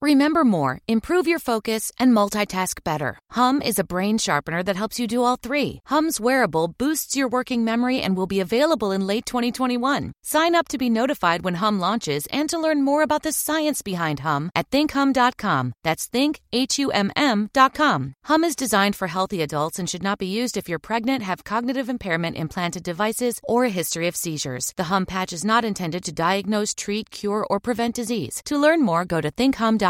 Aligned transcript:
Remember 0.00 0.44
more, 0.44 0.78
improve 0.86 1.26
your 1.26 1.40
focus, 1.40 1.90
and 1.98 2.12
multitask 2.12 2.84
better. 2.84 3.18
Hum 3.30 3.60
is 3.60 3.80
a 3.80 3.84
brain 3.84 4.16
sharpener 4.16 4.62
that 4.62 4.76
helps 4.76 5.00
you 5.00 5.08
do 5.08 5.24
all 5.24 5.34
three. 5.34 5.80
Hum's 5.86 6.20
wearable 6.20 6.68
boosts 6.68 7.16
your 7.16 7.26
working 7.26 7.64
memory 7.64 8.00
and 8.00 8.16
will 8.16 8.28
be 8.28 8.38
available 8.38 8.92
in 8.92 9.08
late 9.08 9.26
2021. 9.26 10.12
Sign 10.22 10.54
up 10.54 10.68
to 10.68 10.78
be 10.78 10.88
notified 10.88 11.42
when 11.42 11.54
Hum 11.54 11.80
launches 11.80 12.26
and 12.30 12.48
to 12.48 12.60
learn 12.60 12.84
more 12.84 13.02
about 13.02 13.24
the 13.24 13.32
science 13.32 13.82
behind 13.82 14.20
Hum 14.20 14.52
at 14.54 14.70
thinkhum.com. 14.70 15.72
That's 15.82 16.06
think. 16.06 16.42
Hum 16.52 18.44
is 18.44 18.54
designed 18.54 18.94
for 18.94 19.08
healthy 19.08 19.42
adults 19.42 19.80
and 19.80 19.90
should 19.90 20.04
not 20.04 20.18
be 20.18 20.28
used 20.28 20.56
if 20.56 20.68
you're 20.68 20.78
pregnant, 20.78 21.24
have 21.24 21.42
cognitive 21.42 21.88
impairment, 21.88 22.36
implanted 22.36 22.84
devices, 22.84 23.40
or 23.42 23.64
a 23.64 23.68
history 23.80 24.06
of 24.06 24.14
seizures. 24.14 24.72
The 24.76 24.84
Hum 24.84 25.06
patch 25.06 25.32
is 25.32 25.44
not 25.44 25.64
intended 25.64 26.04
to 26.04 26.12
diagnose, 26.12 26.72
treat, 26.72 27.10
cure, 27.10 27.44
or 27.50 27.58
prevent 27.58 27.96
disease. 27.96 28.42
To 28.44 28.56
learn 28.56 28.84
more, 28.84 29.04
go 29.04 29.20
to 29.20 29.32
thinkhum.com. 29.32 29.87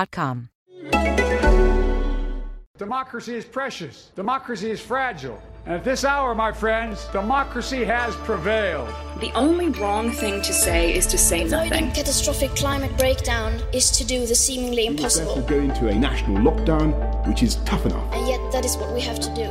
Democracy 2.78 3.34
is 3.34 3.44
precious. 3.44 4.12
Democracy 4.14 4.70
is 4.70 4.80
fragile. 4.80 5.42
And 5.66 5.74
at 5.74 5.84
this 5.84 6.04
hour, 6.04 6.34
my 6.34 6.52
friends, 6.52 7.04
democracy 7.12 7.84
has 7.84 8.14
prevailed. 8.16 8.88
The 9.20 9.32
only 9.32 9.70
wrong 9.70 10.12
thing 10.12 10.40
to 10.42 10.52
say 10.52 10.94
is 10.94 11.04
to 11.08 11.18
say 11.18 11.42
Avoiding 11.42 11.70
nothing. 11.70 11.90
catastrophic 11.90 12.50
climate 12.54 12.96
breakdown 12.96 13.60
is 13.74 13.90
to 13.90 14.04
do 14.04 14.24
the 14.26 14.34
seemingly 14.36 14.86
impossible. 14.86 15.34
We 15.34 15.42
will 15.42 15.48
impossible. 15.48 15.66
therefore 15.66 15.82
go 15.82 15.90
into 15.90 15.96
a 15.96 16.00
national 16.00 16.36
lockdown, 16.52 17.26
which 17.26 17.42
is 17.42 17.56
tough 17.64 17.84
enough. 17.84 18.14
And 18.14 18.28
yet, 18.28 18.40
that 18.52 18.64
is 18.64 18.76
what 18.76 18.94
we 18.94 19.00
have 19.00 19.18
to 19.18 19.34
do. 19.34 19.50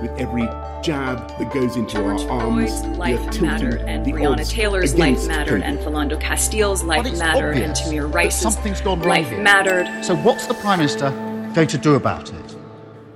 With 0.00 0.18
every 0.18 0.48
jab 0.84 1.26
that 1.38 1.50
goes 1.50 1.76
into 1.76 1.94
George 1.94 2.22
our 2.24 2.42
arms, 2.42 2.70
Floyd's 2.70 2.86
we 2.86 2.96
life 2.96 3.20
tilting 3.30 3.42
mattered, 3.42 3.80
and 3.86 4.04
the 4.04 4.12
Breonna 4.12 4.48
Taylor's 4.48 4.94
life 4.94 5.26
mattered, 5.26 5.62
and 5.62 5.78
Philando 5.78 6.20
Castile's 6.20 6.82
life 6.82 7.10
mattered, 7.18 7.56
and 7.56 7.72
Tamir 7.72 8.02
that 8.02 8.14
Rice's 8.14 8.42
something's 8.42 8.82
gone 8.82 9.00
wrong 9.00 9.08
life 9.08 9.28
here. 9.28 9.42
mattered. 9.42 10.04
So, 10.04 10.14
what's 10.14 10.46
the 10.46 10.52
Prime 10.52 10.80
Minister 10.80 11.10
going 11.54 11.68
to 11.68 11.78
do 11.78 11.94
about 11.94 12.30
it? 12.34 12.56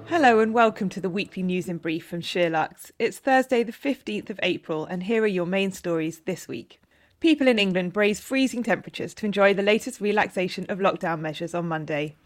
Hello 0.07 0.41
and 0.41 0.55
welcome 0.55 0.89
to 0.89 1.01
the 1.01 1.11
weekly 1.11 1.43
news 1.43 1.69
in 1.69 1.77
brief 1.77 2.07
from 2.07 2.23
SheerLuxe. 2.23 2.91
It's 2.99 3.19
Thursday, 3.19 3.63
the 3.63 3.73
15th 3.73 4.31
of 4.31 4.41
April, 4.43 4.87
and 4.87 5.03
here 5.03 5.23
are 5.23 5.27
your 5.27 5.45
main 5.45 5.71
stories 5.71 6.21
this 6.21 6.49
week. 6.49 6.81
People 7.21 7.49
in 7.49 7.59
England 7.59 7.93
braved 7.93 8.21
freezing 8.21 8.63
temperatures 8.63 9.13
to 9.13 9.27
enjoy 9.27 9.53
the 9.53 9.63
latest 9.63 10.01
relaxation 10.01 10.65
of 10.71 10.79
lockdown 10.79 11.21
measures 11.21 11.55
on 11.55 11.69
Monday. 11.69 12.17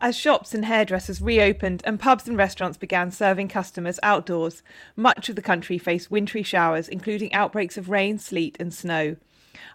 As 0.00 0.16
shops 0.16 0.54
and 0.54 0.64
hairdressers 0.64 1.20
reopened 1.20 1.82
and 1.84 1.98
pubs 1.98 2.28
and 2.28 2.36
restaurants 2.36 2.78
began 2.78 3.10
serving 3.10 3.48
customers 3.48 3.98
outdoors, 4.00 4.62
much 4.94 5.28
of 5.28 5.34
the 5.34 5.42
country 5.42 5.76
faced 5.76 6.08
wintry 6.08 6.44
showers, 6.44 6.88
including 6.88 7.32
outbreaks 7.32 7.76
of 7.76 7.90
rain, 7.90 8.16
sleet, 8.16 8.56
and 8.60 8.72
snow. 8.72 9.16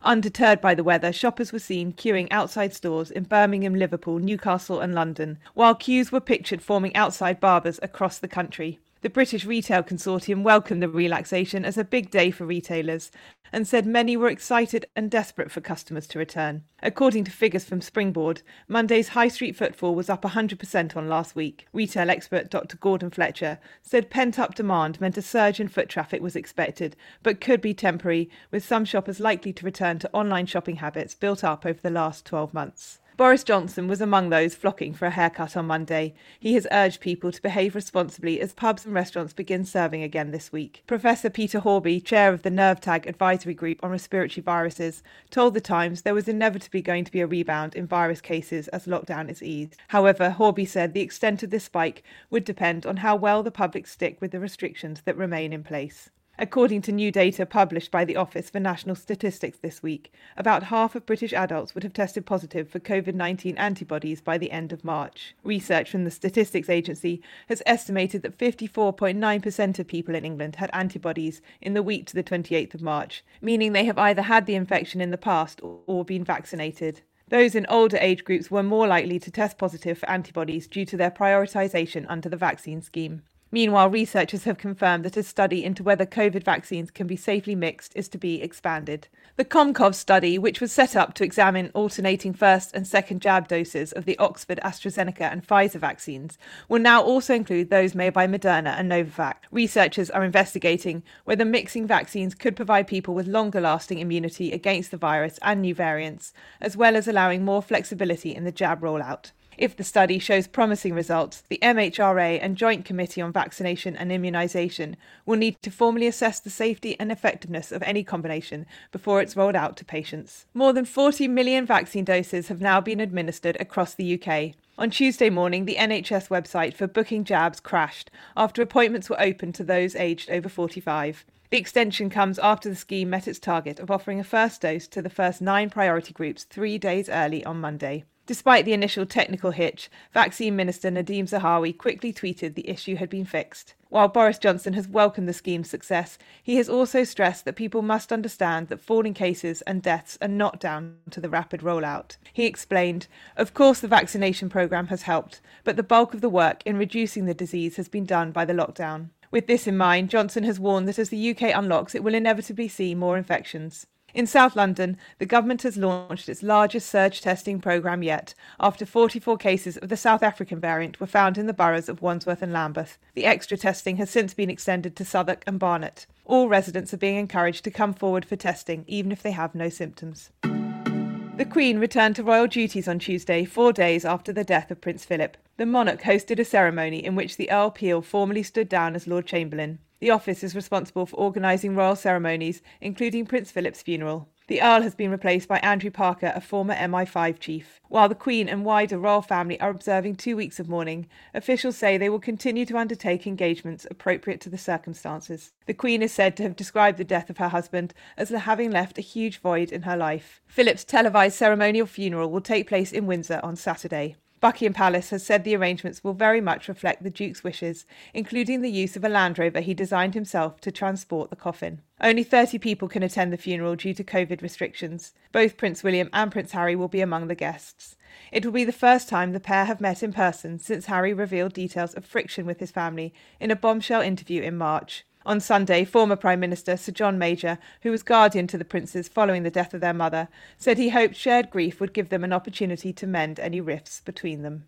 Undeterred 0.01 0.61
by 0.61 0.75
the 0.75 0.83
weather, 0.83 1.11
shoppers 1.11 1.51
were 1.51 1.59
seen 1.59 1.91
queuing 1.91 2.29
outside 2.31 2.73
stores 2.73 3.11
in 3.11 3.23
Birmingham, 3.23 3.75
Liverpool, 3.75 4.17
Newcastle, 4.17 4.79
and 4.79 4.95
London, 4.95 5.39
while 5.55 5.75
queues 5.75 6.09
were 6.09 6.21
pictured 6.21 6.61
forming 6.61 6.95
outside 6.95 7.41
barbers 7.41 7.81
across 7.83 8.17
the 8.17 8.27
country. 8.29 8.79
The 9.03 9.09
British 9.09 9.43
Retail 9.43 9.83
Consortium 9.83 10.43
welcomed 10.43 10.81
the 10.81 10.87
relaxation 10.87 11.65
as 11.65 11.77
a 11.77 11.83
big 11.83 12.09
day 12.09 12.31
for 12.31 12.45
retailers 12.45 13.11
and 13.51 13.67
said 13.67 13.85
many 13.85 14.15
were 14.15 14.29
excited 14.29 14.85
and 14.95 15.11
desperate 15.11 15.51
for 15.51 15.59
customers 15.59 16.07
to 16.07 16.19
return. 16.19 16.63
According 16.81 17.25
to 17.25 17.31
figures 17.31 17.65
from 17.65 17.81
Springboard, 17.81 18.43
Monday's 18.69 19.09
high 19.09 19.27
street 19.27 19.57
footfall 19.57 19.93
was 19.93 20.09
up 20.09 20.21
100% 20.21 20.95
on 20.95 21.09
last 21.09 21.35
week. 21.35 21.67
Retail 21.73 22.09
expert 22.09 22.49
Dr. 22.49 22.77
Gordon 22.77 23.09
Fletcher 23.09 23.59
said 23.81 24.09
pent 24.09 24.39
up 24.39 24.55
demand 24.55 25.01
meant 25.01 25.17
a 25.17 25.21
surge 25.21 25.59
in 25.59 25.67
foot 25.67 25.89
traffic 25.89 26.21
was 26.21 26.37
expected, 26.37 26.95
but 27.23 27.41
could 27.41 27.59
be 27.59 27.73
temporary, 27.73 28.29
with 28.51 28.63
some 28.63 28.85
shoppers 28.85 29.19
likely 29.19 29.51
to 29.51 29.65
return 29.65 29.99
to 29.99 30.09
online 30.13 30.45
shopping 30.45 30.77
habits 30.77 31.13
built 31.13 31.43
up 31.43 31.65
over 31.65 31.81
the 31.81 31.89
last 31.89 32.25
12 32.25 32.53
months. 32.53 32.99
Boris 33.15 33.43
Johnson 33.43 33.87
was 33.87 34.01
among 34.01 34.29
those 34.29 34.55
flocking 34.55 34.91
for 34.91 35.05
a 35.05 35.11
haircut 35.11 35.55
on 35.55 35.67
Monday. 35.67 36.15
He 36.39 36.55
has 36.55 36.65
urged 36.71 36.99
people 36.99 37.31
to 37.31 37.41
behave 37.41 37.75
responsibly 37.75 38.41
as 38.41 38.53
pubs 38.53 38.85
and 38.85 38.93
restaurants 38.95 39.33
begin 39.33 39.65
serving 39.65 40.01
again 40.01 40.31
this 40.31 40.51
week. 40.51 40.81
Professor 40.87 41.29
Peter 41.29 41.59
Horby, 41.59 42.01
chair 42.01 42.33
of 42.33 42.41
the 42.41 42.49
NervTag 42.49 43.05
Advisory 43.05 43.53
Group 43.53 43.83
on 43.83 43.91
Respiratory 43.91 44.41
Viruses, 44.41 45.03
told 45.29 45.53
The 45.53 45.61
Times 45.61 46.01
there 46.01 46.15
was 46.15 46.27
inevitably 46.27 46.81
going 46.81 47.03
to 47.05 47.11
be 47.11 47.21
a 47.21 47.27
rebound 47.27 47.75
in 47.75 47.85
virus 47.85 48.19
cases 48.19 48.67
as 48.69 48.87
lockdown 48.87 49.29
is 49.29 49.43
eased. 49.43 49.75
However, 49.89 50.31
Horby 50.31 50.65
said 50.65 50.93
the 50.93 51.01
extent 51.01 51.43
of 51.43 51.51
this 51.51 51.65
spike 51.65 52.01
would 52.31 52.43
depend 52.43 52.87
on 52.87 52.97
how 52.97 53.15
well 53.15 53.43
the 53.43 53.51
public 53.51 53.85
stick 53.85 54.19
with 54.21 54.31
the 54.31 54.39
restrictions 54.39 55.03
that 55.05 55.15
remain 55.15 55.53
in 55.53 55.63
place. 55.63 56.09
According 56.39 56.81
to 56.83 56.91
new 56.91 57.11
data 57.11 57.45
published 57.45 57.91
by 57.91 58.05
the 58.05 58.15
Office 58.15 58.49
for 58.49 58.59
National 58.59 58.95
Statistics 58.95 59.59
this 59.59 59.83
week, 59.83 60.11
about 60.35 60.63
half 60.63 60.95
of 60.95 61.05
British 61.05 61.31
adults 61.31 61.75
would 61.75 61.83
have 61.83 61.93
tested 61.93 62.25
positive 62.25 62.67
for 62.67 62.79
COVID 62.79 63.13
19 63.13 63.55
antibodies 63.55 64.19
by 64.19 64.39
the 64.39 64.49
end 64.49 64.73
of 64.73 64.83
March. 64.83 65.35
Research 65.43 65.91
from 65.91 66.05
the 66.05 66.11
Statistics 66.11 66.71
Agency 66.71 67.21
has 67.49 67.61
estimated 67.67 68.23
that 68.23 68.35
54.9% 68.35 69.77
of 69.77 69.87
people 69.87 70.15
in 70.15 70.25
England 70.25 70.55
had 70.55 70.71
antibodies 70.73 71.39
in 71.61 71.75
the 71.75 71.83
week 71.83 72.07
to 72.07 72.15
the 72.15 72.23
28th 72.23 72.73
of 72.73 72.81
March, 72.81 73.23
meaning 73.39 73.71
they 73.71 73.85
have 73.85 73.99
either 73.99 74.23
had 74.23 74.47
the 74.47 74.55
infection 74.55 75.01
in 75.01 75.11
the 75.11 75.19
past 75.19 75.61
or 75.61 76.03
been 76.03 76.23
vaccinated. 76.23 77.01
Those 77.29 77.53
in 77.53 77.67
older 77.69 77.97
age 77.97 78.23
groups 78.23 78.49
were 78.49 78.63
more 78.63 78.87
likely 78.87 79.19
to 79.19 79.29
test 79.29 79.59
positive 79.59 79.99
for 79.99 80.09
antibodies 80.09 80.67
due 80.67 80.85
to 80.85 80.97
their 80.97 81.11
prioritisation 81.11 82.07
under 82.09 82.27
the 82.27 82.37
vaccine 82.37 82.81
scheme. 82.81 83.21
Meanwhile, 83.53 83.91
researchers 83.91 84.45
have 84.45 84.57
confirmed 84.57 85.05
that 85.05 85.15
a 85.15 85.21
study 85.21 85.63
into 85.63 85.83
whether 85.83 86.07
COVID 86.07 86.43
vaccines 86.43 86.89
can 86.89 87.05
be 87.05 87.15
safely 87.15 87.53
mixed 87.53 87.95
is 87.95 88.09
to 88.09 88.17
be 88.17 88.41
expanded. 88.41 89.07
The 89.35 89.45
COMCOV 89.45 89.93
study, 89.93 90.39
which 90.39 90.59
was 90.59 90.71
set 90.71 90.95
up 90.95 91.13
to 91.13 91.23
examine 91.23 91.69
alternating 91.75 92.33
first 92.33 92.73
and 92.73 92.87
second 92.87 93.21
jab 93.21 93.47
doses 93.47 93.91
of 93.91 94.05
the 94.05 94.17
Oxford, 94.17 94.59
AstraZeneca, 94.63 95.31
and 95.31 95.45
Pfizer 95.45 95.79
vaccines, 95.79 96.39
will 96.67 96.79
now 96.79 97.03
also 97.03 97.35
include 97.35 97.69
those 97.69 97.93
made 97.93 98.13
by 98.13 98.25
Moderna 98.25 98.75
and 98.75 98.91
Novavax. 98.91 99.35
Researchers 99.51 100.09
are 100.09 100.23
investigating 100.23 101.03
whether 101.25 101.45
mixing 101.45 101.85
vaccines 101.85 102.33
could 102.33 102.55
provide 102.55 102.87
people 102.87 103.13
with 103.13 103.27
longer 103.27 103.61
lasting 103.61 103.99
immunity 103.99 104.51
against 104.51 104.89
the 104.89 104.97
virus 104.97 105.37
and 105.43 105.61
new 105.61 105.75
variants, 105.75 106.33
as 106.59 106.75
well 106.75 106.95
as 106.95 107.07
allowing 107.07 107.45
more 107.45 107.61
flexibility 107.61 108.33
in 108.33 108.45
the 108.45 108.51
jab 108.51 108.81
rollout. 108.81 109.29
If 109.57 109.75
the 109.75 109.83
study 109.83 110.19
shows 110.19 110.47
promising 110.47 110.93
results, 110.93 111.43
the 111.47 111.59
MHRA 111.61 112.39
and 112.41 112.57
Joint 112.57 112.85
Committee 112.85 113.21
on 113.21 113.31
Vaccination 113.31 113.95
and 113.95 114.09
Immunisation 114.09 114.95
will 115.25 115.37
need 115.37 115.61
to 115.61 115.69
formally 115.69 116.07
assess 116.07 116.39
the 116.39 116.49
safety 116.49 116.99
and 116.99 117.11
effectiveness 117.11 117.71
of 117.71 117.83
any 117.83 118.03
combination 118.03 118.65
before 118.91 119.21
it's 119.21 119.35
rolled 119.35 119.55
out 119.55 119.77
to 119.77 119.85
patients. 119.85 120.45
More 120.53 120.73
than 120.73 120.85
40 120.85 121.27
million 121.27 121.65
vaccine 121.65 122.03
doses 122.03 122.47
have 122.47 122.61
now 122.61 122.81
been 122.81 122.99
administered 122.99 123.57
across 123.59 123.93
the 123.93 124.19
UK. 124.19 124.55
On 124.77 124.89
Tuesday 124.89 125.29
morning, 125.29 125.65
the 125.65 125.75
NHS 125.75 126.29
website 126.29 126.73
for 126.73 126.87
booking 126.87 127.23
jabs 127.23 127.59
crashed 127.59 128.09
after 128.35 128.61
appointments 128.61 129.09
were 129.09 129.21
opened 129.21 129.53
to 129.55 129.63
those 129.63 129.95
aged 129.95 130.31
over 130.31 130.49
45. 130.49 131.25
The 131.51 131.59
extension 131.59 132.09
comes 132.09 132.39
after 132.39 132.67
the 132.67 132.75
scheme 132.75 133.11
met 133.11 133.27
its 133.27 133.37
target 133.37 133.79
of 133.79 133.91
offering 133.91 134.19
a 134.19 134.23
first 134.23 134.61
dose 134.61 134.87
to 134.87 135.03
the 135.03 135.11
first 135.11 135.39
nine 135.39 135.69
priority 135.69 136.11
groups 136.11 136.45
three 136.45 136.79
days 136.79 137.07
early 137.07 137.45
on 137.45 137.61
Monday. 137.61 138.05
Despite 138.25 138.63
the 138.63 138.71
initial 138.71 139.05
technical 139.05 139.51
hitch, 139.51 139.89
Vaccine 140.13 140.55
Minister 140.55 140.89
Nadhim 140.89 141.27
Zahawi 141.29 141.77
quickly 141.77 142.13
tweeted 142.13 142.55
the 142.55 142.69
issue 142.69 142.95
had 142.95 143.09
been 143.09 143.25
fixed. 143.25 143.73
While 143.89 144.07
Boris 144.07 144.37
Johnson 144.37 144.73
has 144.73 144.87
welcomed 144.87 145.27
the 145.27 145.33
scheme's 145.33 145.69
success, 145.69 146.17
he 146.41 146.55
has 146.55 146.69
also 146.69 147.03
stressed 147.03 147.43
that 147.43 147.57
people 147.57 147.81
must 147.81 148.13
understand 148.13 148.69
that 148.69 148.79
falling 148.79 149.13
cases 149.13 149.61
and 149.63 149.81
deaths 149.81 150.17
are 150.21 150.29
not 150.29 150.61
down 150.61 150.99
to 151.11 151.19
the 151.19 151.29
rapid 151.29 151.59
rollout. 151.61 152.15
He 152.31 152.45
explained, 152.45 153.07
Of 153.35 153.53
course, 153.53 153.81
the 153.81 153.89
vaccination 153.89 154.47
programme 154.49 154.87
has 154.87 155.01
helped, 155.01 155.41
but 155.65 155.75
the 155.75 155.83
bulk 155.83 156.13
of 156.13 156.21
the 156.21 156.29
work 156.29 156.63
in 156.65 156.77
reducing 156.77 157.25
the 157.25 157.33
disease 157.33 157.75
has 157.75 157.89
been 157.89 158.05
done 158.05 158.31
by 158.31 158.45
the 158.45 158.53
lockdown. 158.53 159.09
With 159.31 159.47
this 159.47 159.67
in 159.67 159.75
mind, 159.75 160.09
Johnson 160.09 160.45
has 160.45 160.61
warned 160.61 160.87
that 160.87 160.99
as 160.99 161.09
the 161.09 161.31
UK 161.31 161.53
unlocks, 161.53 161.93
it 161.93 162.03
will 162.03 162.15
inevitably 162.15 162.69
see 162.69 162.95
more 162.95 163.17
infections. 163.17 163.85
In 164.13 164.27
South 164.27 164.55
London, 164.55 164.97
the 165.17 165.25
government 165.25 165.63
has 165.63 165.75
launched 165.75 166.29
its 166.29 166.43
largest 166.43 166.87
surge 166.87 167.19
testing 167.19 167.59
programme 167.59 168.03
yet, 168.03 168.35
after 168.59 168.85
44 168.85 169.37
cases 169.37 169.75
of 169.77 169.89
the 169.89 169.97
South 169.97 170.21
African 170.21 170.59
variant 170.59 170.99
were 170.99 171.07
found 171.07 171.35
in 171.35 171.47
the 171.47 171.53
boroughs 171.53 171.89
of 171.89 172.03
Wandsworth 172.03 172.43
and 172.43 172.53
Lambeth. 172.53 172.99
The 173.15 173.25
extra 173.25 173.57
testing 173.57 173.97
has 173.97 174.11
since 174.11 174.35
been 174.35 174.51
extended 174.51 174.95
to 174.97 175.05
Southwark 175.05 175.43
and 175.47 175.57
Barnet. 175.57 176.05
All 176.25 176.47
residents 176.47 176.93
are 176.93 176.97
being 176.97 177.17
encouraged 177.17 177.63
to 177.63 177.71
come 177.71 177.93
forward 177.93 178.23
for 178.23 178.35
testing, 178.35 178.85
even 178.87 179.11
if 179.11 179.23
they 179.23 179.31
have 179.31 179.55
no 179.55 179.69
symptoms. 179.69 180.29
The 180.43 181.47
Queen 181.49 181.79
returned 181.79 182.15
to 182.17 182.23
royal 182.23 182.45
duties 182.45 182.87
on 182.87 182.99
Tuesday, 182.99 183.45
four 183.45 183.73
days 183.73 184.05
after 184.05 184.31
the 184.31 184.43
death 184.43 184.69
of 184.69 184.79
Prince 184.79 185.05
Philip. 185.05 185.37
The 185.57 185.65
monarch 185.65 186.03
hosted 186.03 186.37
a 186.37 186.45
ceremony 186.45 187.03
in 187.03 187.15
which 187.15 187.37
the 187.37 187.49
Earl 187.49 187.71
Peel 187.71 188.03
formally 188.03 188.43
stood 188.43 188.69
down 188.69 188.93
as 188.95 189.07
Lord 189.07 189.25
Chamberlain. 189.25 189.79
The 190.03 190.09
office 190.09 190.43
is 190.43 190.53
responsible 190.53 191.05
for 191.05 191.15
organising 191.15 191.77
royal 191.77 191.95
ceremonies, 191.95 192.61
including 192.81 193.25
Prince 193.25 193.51
Philip's 193.51 193.81
funeral. 193.81 194.27
The 194.47 194.61
Earl 194.61 194.81
has 194.81 194.95
been 194.95 195.11
replaced 195.11 195.47
by 195.47 195.59
Andrew 195.59 195.91
Parker, 195.91 196.33
a 196.35 196.41
former 196.41 196.75
MI5 196.75 197.39
chief. 197.39 197.79
While 197.87 198.09
the 198.09 198.13
Queen 198.13 198.49
and 198.49 198.65
wider 198.65 198.97
royal 198.97 199.21
family 199.21 199.57
are 199.61 199.69
observing 199.69 200.17
two 200.17 200.35
weeks 200.35 200.59
of 200.59 200.67
mourning, 200.67 201.07
officials 201.33 201.77
say 201.77 201.97
they 201.97 202.09
will 202.09 202.19
continue 202.19 202.65
to 202.65 202.77
undertake 202.77 203.25
engagements 203.25 203.87
appropriate 203.89 204.41
to 204.41 204.49
the 204.49 204.57
circumstances. 204.57 205.53
The 205.67 205.73
Queen 205.73 206.01
is 206.01 206.11
said 206.11 206.35
to 206.35 206.43
have 206.43 206.57
described 206.57 206.97
the 206.97 207.05
death 207.05 207.29
of 207.29 207.37
her 207.37 207.47
husband 207.47 207.93
as 208.17 208.27
having 208.27 208.71
left 208.71 208.97
a 208.97 209.01
huge 209.01 209.39
void 209.39 209.71
in 209.71 209.83
her 209.83 209.95
life. 209.95 210.41
Philip's 210.47 210.83
televised 210.83 211.37
ceremonial 211.37 211.87
funeral 211.87 212.29
will 212.29 212.41
take 212.41 212.67
place 212.67 212.91
in 212.91 213.07
Windsor 213.07 213.39
on 213.41 213.55
Saturday. 213.55 214.17
Buckingham 214.43 214.73
Palace 214.73 215.11
has 215.11 215.25
said 215.25 215.45
the 215.45 215.55
arrangements 215.55 216.03
will 216.03 216.13
very 216.13 216.41
much 216.41 216.67
reflect 216.67 217.01
the 217.01 217.09
Duke's 217.09 217.45
wishes, 217.45 217.85
including 218.13 218.59
the 218.59 218.69
use 218.69 218.97
of 218.97 219.05
a 219.05 219.07
Land 219.07 219.39
Rover 219.39 219.61
he 219.61 219.73
designed 219.73 220.15
himself 220.15 220.59
to 220.59 220.69
transport 220.69 221.29
the 221.29 221.37
coffin. 221.37 221.79
Only 222.01 222.23
30 222.23 222.57
people 222.57 222.89
can 222.89 223.03
attend 223.03 223.31
the 223.31 223.37
funeral 223.37 223.77
due 223.77 223.93
to 223.93 224.03
COVID 224.03 224.41
restrictions. 224.41 225.13
Both 225.31 225.55
Prince 225.55 225.81
William 225.81 226.09
and 226.11 226.29
Prince 226.29 226.51
Harry 226.51 226.75
will 226.75 226.89
be 226.89 226.99
among 226.99 227.29
the 227.29 227.35
guests. 227.35 227.95
It 228.33 228.43
will 228.43 228.51
be 228.51 228.65
the 228.65 228.73
first 228.73 229.07
time 229.07 229.31
the 229.31 229.39
pair 229.39 229.63
have 229.63 229.79
met 229.79 230.03
in 230.03 230.11
person 230.11 230.59
since 230.59 230.87
Harry 230.87 231.13
revealed 231.13 231.53
details 231.53 231.93
of 231.93 232.03
friction 232.03 232.45
with 232.45 232.59
his 232.59 232.69
family 232.69 233.13
in 233.39 233.49
a 233.49 233.55
bombshell 233.55 234.01
interview 234.01 234.41
in 234.41 234.57
March. 234.57 235.05
On 235.25 235.39
Sunday, 235.39 235.85
former 235.85 236.17
Prime 236.17 236.41
Minister 236.41 236.75
Sir 236.75 236.91
John 236.91 237.17
Major, 237.17 237.57
who 237.81 237.91
was 237.91 238.03
guardian 238.03 238.45
to 238.47 238.57
the 238.57 238.65
princes 238.65 239.07
following 239.07 239.43
the 239.43 239.51
death 239.51 239.73
of 239.73 239.79
their 239.79 239.93
mother, 239.93 240.27
said 240.57 240.77
he 240.77 240.89
hoped 240.89 241.15
shared 241.15 241.49
grief 241.49 241.79
would 241.79 241.93
give 241.93 242.09
them 242.09 242.23
an 242.23 242.33
opportunity 242.33 242.91
to 242.91 243.07
mend 243.07 243.39
any 243.39 243.61
rifts 243.61 244.01
between 244.01 244.41
them. 244.41 244.65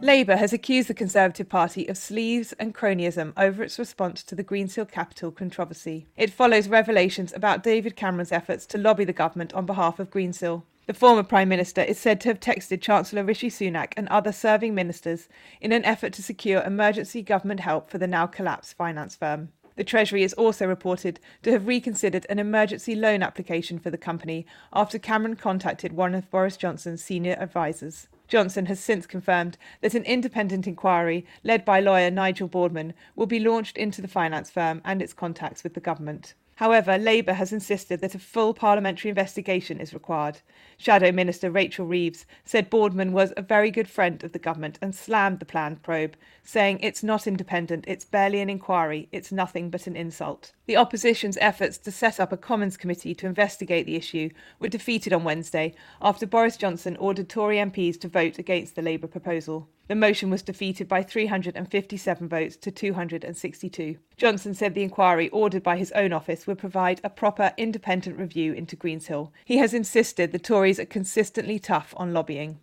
Labour 0.00 0.36
has 0.36 0.52
accused 0.52 0.88
the 0.88 0.94
Conservative 0.94 1.48
Party 1.48 1.86
of 1.88 1.98
sleeves 1.98 2.54
and 2.54 2.74
cronyism 2.74 3.32
over 3.36 3.62
its 3.62 3.78
response 3.78 4.22
to 4.22 4.34
the 4.34 4.44
Greensill 4.44 4.90
Capital 4.90 5.30
controversy. 5.30 6.06
It 6.16 6.30
follows 6.30 6.68
revelations 6.68 7.32
about 7.32 7.64
David 7.64 7.96
Cameron's 7.96 8.32
efforts 8.32 8.64
to 8.66 8.78
lobby 8.78 9.04
the 9.04 9.12
government 9.12 9.52
on 9.52 9.66
behalf 9.66 9.98
of 9.98 10.10
Greensill. 10.10 10.62
The 10.88 10.94
former 10.94 11.22
Prime 11.22 11.50
Minister 11.50 11.82
is 11.82 11.98
said 11.98 12.18
to 12.22 12.30
have 12.30 12.40
texted 12.40 12.80
Chancellor 12.80 13.22
Rishi 13.22 13.50
Sunak 13.50 13.92
and 13.98 14.08
other 14.08 14.32
serving 14.32 14.74
ministers 14.74 15.28
in 15.60 15.70
an 15.70 15.84
effort 15.84 16.14
to 16.14 16.22
secure 16.22 16.62
emergency 16.62 17.20
government 17.20 17.60
help 17.60 17.90
for 17.90 17.98
the 17.98 18.06
now 18.06 18.26
collapsed 18.26 18.74
finance 18.74 19.14
firm. 19.14 19.50
The 19.76 19.84
Treasury 19.84 20.22
is 20.22 20.32
also 20.32 20.66
reported 20.66 21.20
to 21.42 21.52
have 21.52 21.66
reconsidered 21.66 22.24
an 22.30 22.38
emergency 22.38 22.94
loan 22.94 23.22
application 23.22 23.78
for 23.78 23.90
the 23.90 23.98
company 23.98 24.46
after 24.72 24.98
Cameron 24.98 25.36
contacted 25.36 25.92
one 25.92 26.14
of 26.14 26.30
Boris 26.30 26.56
Johnson's 26.56 27.04
senior 27.04 27.36
advisers. 27.38 28.08
Johnson 28.26 28.64
has 28.64 28.80
since 28.80 29.06
confirmed 29.06 29.58
that 29.82 29.94
an 29.94 30.04
independent 30.04 30.66
inquiry 30.66 31.26
led 31.44 31.66
by 31.66 31.80
lawyer 31.80 32.10
Nigel 32.10 32.48
Boardman 32.48 32.94
will 33.14 33.26
be 33.26 33.40
launched 33.40 33.76
into 33.76 34.00
the 34.00 34.08
finance 34.08 34.50
firm 34.50 34.80
and 34.86 35.02
its 35.02 35.12
contacts 35.12 35.62
with 35.62 35.74
the 35.74 35.80
government. 35.80 36.32
However, 36.58 36.98
Labour 36.98 37.34
has 37.34 37.52
insisted 37.52 38.00
that 38.00 38.16
a 38.16 38.18
full 38.18 38.52
parliamentary 38.52 39.10
investigation 39.10 39.78
is 39.78 39.94
required. 39.94 40.40
Shadow 40.76 41.12
Minister 41.12 41.52
Rachel 41.52 41.86
Reeves 41.86 42.26
said 42.44 42.68
Boardman 42.68 43.12
was 43.12 43.32
a 43.36 43.42
very 43.42 43.70
good 43.70 43.88
friend 43.88 44.24
of 44.24 44.32
the 44.32 44.40
government 44.40 44.76
and 44.82 44.92
slammed 44.92 45.38
the 45.38 45.44
planned 45.44 45.84
probe, 45.84 46.16
saying 46.42 46.80
it's 46.80 47.04
not 47.04 47.28
independent, 47.28 47.84
it's 47.86 48.04
barely 48.04 48.40
an 48.40 48.50
inquiry, 48.50 49.08
it's 49.12 49.30
nothing 49.30 49.70
but 49.70 49.86
an 49.86 49.94
insult. 49.94 50.50
The 50.66 50.76
opposition's 50.76 51.38
efforts 51.40 51.78
to 51.78 51.92
set 51.92 52.18
up 52.18 52.32
a 52.32 52.36
Commons 52.36 52.76
committee 52.76 53.14
to 53.14 53.28
investigate 53.28 53.86
the 53.86 53.94
issue 53.94 54.30
were 54.58 54.66
defeated 54.66 55.12
on 55.12 55.22
Wednesday 55.22 55.76
after 56.02 56.26
Boris 56.26 56.56
Johnson 56.56 56.96
ordered 56.96 57.28
Tory 57.28 57.58
MPs 57.58 58.00
to 58.00 58.08
vote 58.08 58.36
against 58.36 58.74
the 58.74 58.82
Labour 58.82 59.06
proposal. 59.06 59.68
The 59.88 59.94
motion 59.94 60.28
was 60.28 60.42
defeated 60.42 60.86
by 60.86 61.02
357 61.02 62.28
votes 62.28 62.56
to 62.56 62.70
262. 62.70 63.96
Johnson 64.18 64.52
said 64.52 64.74
the 64.74 64.82
inquiry 64.82 65.30
ordered 65.30 65.62
by 65.62 65.78
his 65.78 65.92
own 65.92 66.12
office 66.12 66.46
would 66.46 66.58
provide 66.58 67.00
a 67.02 67.08
proper 67.08 67.52
independent 67.56 68.18
review 68.18 68.52
into 68.52 68.76
Greensill. 68.76 69.30
He 69.46 69.56
has 69.56 69.72
insisted 69.72 70.30
the 70.30 70.38
Tories 70.38 70.78
are 70.78 70.84
consistently 70.84 71.58
tough 71.58 71.94
on 71.96 72.12
lobbying. 72.12 72.60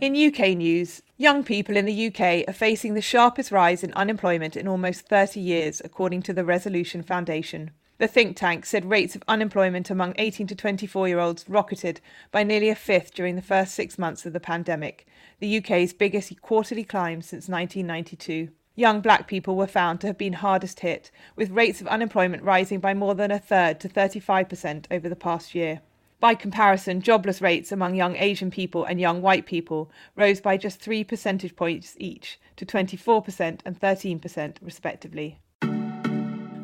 In 0.00 0.14
UK 0.14 0.56
news, 0.56 1.02
young 1.16 1.42
people 1.42 1.76
in 1.76 1.84
the 1.84 2.06
UK 2.06 2.48
are 2.48 2.52
facing 2.52 2.94
the 2.94 3.00
sharpest 3.00 3.50
rise 3.50 3.82
in 3.82 3.92
unemployment 3.94 4.56
in 4.56 4.68
almost 4.68 5.08
30 5.08 5.40
years, 5.40 5.82
according 5.84 6.22
to 6.22 6.32
the 6.32 6.44
Resolution 6.44 7.02
Foundation. 7.02 7.72
The 7.98 8.06
think 8.06 8.36
tank 8.36 8.64
said 8.64 8.88
rates 8.88 9.16
of 9.16 9.24
unemployment 9.26 9.90
among 9.90 10.14
18 10.18 10.46
to 10.46 10.54
24 10.54 11.08
year 11.08 11.18
olds 11.18 11.44
rocketed 11.48 12.00
by 12.30 12.44
nearly 12.44 12.68
a 12.68 12.76
fifth 12.76 13.12
during 13.12 13.34
the 13.34 13.42
first 13.42 13.74
six 13.74 13.98
months 13.98 14.24
of 14.24 14.32
the 14.32 14.38
pandemic, 14.38 15.04
the 15.40 15.58
UK's 15.58 15.92
biggest 15.92 16.40
quarterly 16.40 16.84
climb 16.84 17.22
since 17.22 17.48
1992. 17.48 18.50
Young 18.76 19.00
black 19.00 19.26
people 19.26 19.56
were 19.56 19.66
found 19.66 20.00
to 20.00 20.06
have 20.06 20.16
been 20.16 20.34
hardest 20.34 20.78
hit, 20.78 21.10
with 21.34 21.50
rates 21.50 21.80
of 21.80 21.88
unemployment 21.88 22.44
rising 22.44 22.78
by 22.78 22.94
more 22.94 23.16
than 23.16 23.32
a 23.32 23.38
third 23.40 23.80
to 23.80 23.88
35% 23.88 24.86
over 24.92 25.08
the 25.08 25.16
past 25.16 25.52
year. 25.52 25.80
By 26.20 26.36
comparison, 26.36 27.00
jobless 27.00 27.42
rates 27.42 27.72
among 27.72 27.96
young 27.96 28.14
Asian 28.14 28.52
people 28.52 28.84
and 28.84 29.00
young 29.00 29.22
white 29.22 29.44
people 29.44 29.90
rose 30.14 30.40
by 30.40 30.56
just 30.56 30.78
three 30.78 31.02
percentage 31.02 31.56
points 31.56 31.96
each 31.98 32.38
to 32.54 32.64
24% 32.64 33.58
and 33.64 33.80
13%, 33.80 34.56
respectively. 34.62 35.40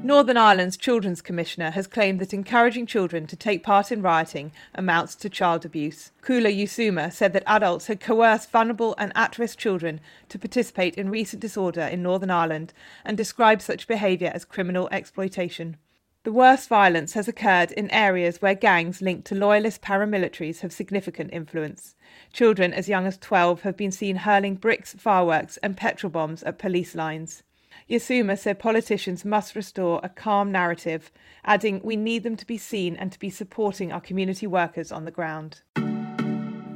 Northern 0.04 0.36
Ireland's 0.36 0.76
Children's 0.76 1.22
Commissioner 1.22 1.70
has 1.70 1.86
claimed 1.86 2.20
that 2.20 2.34
encouraging 2.34 2.84
children 2.84 3.26
to 3.26 3.36
take 3.36 3.62
part 3.62 3.90
in 3.90 4.02
rioting 4.02 4.52
amounts 4.74 5.14
to 5.14 5.30
child 5.30 5.64
abuse. 5.64 6.12
Koulla 6.20 6.54
Yiasouma 6.54 7.10
said 7.10 7.32
that 7.32 7.42
adults 7.46 7.86
had 7.86 8.00
coerced 8.00 8.50
vulnerable 8.50 8.94
and 8.98 9.12
at 9.14 9.38
risk 9.38 9.58
children 9.58 10.00
to 10.28 10.38
participate 10.38 10.96
in 10.96 11.08
recent 11.08 11.40
disorder 11.40 11.80
in 11.80 12.02
Northern 12.02 12.30
Ireland 12.30 12.74
and 13.02 13.16
described 13.16 13.62
such 13.62 13.88
behaviour 13.88 14.30
as 14.34 14.44
criminal 14.44 14.90
exploitation. 14.92 15.78
The 16.24 16.32
worst 16.32 16.68
violence 16.68 17.14
has 17.14 17.26
occurred 17.26 17.72
in 17.72 17.90
areas 17.90 18.42
where 18.42 18.54
gangs 18.54 19.00
linked 19.00 19.26
to 19.28 19.34
loyalist 19.34 19.80
paramilitaries 19.80 20.60
have 20.60 20.74
significant 20.74 21.32
influence. 21.32 21.94
Children 22.30 22.74
as 22.74 22.90
young 22.90 23.06
as 23.06 23.16
12 23.16 23.62
have 23.62 23.78
been 23.78 23.90
seen 23.90 24.16
hurling 24.16 24.56
bricks, 24.56 24.94
fireworks, 24.98 25.56
and 25.62 25.78
petrol 25.78 26.10
bombs 26.10 26.42
at 26.42 26.58
police 26.58 26.94
lines. 26.94 27.42
Yiasouma 27.88 28.38
said 28.38 28.58
politicians 28.58 29.26
must 29.26 29.54
restore 29.54 30.00
a 30.02 30.08
calm 30.08 30.50
narrative, 30.50 31.12
adding, 31.44 31.82
We 31.84 31.96
need 31.96 32.22
them 32.22 32.36
to 32.36 32.46
be 32.46 32.56
seen 32.56 32.96
and 32.96 33.12
to 33.12 33.18
be 33.18 33.28
supporting 33.28 33.92
our 33.92 34.00
community 34.00 34.46
workers 34.46 34.90
on 34.90 35.04
the 35.04 35.10
ground. 35.10 35.60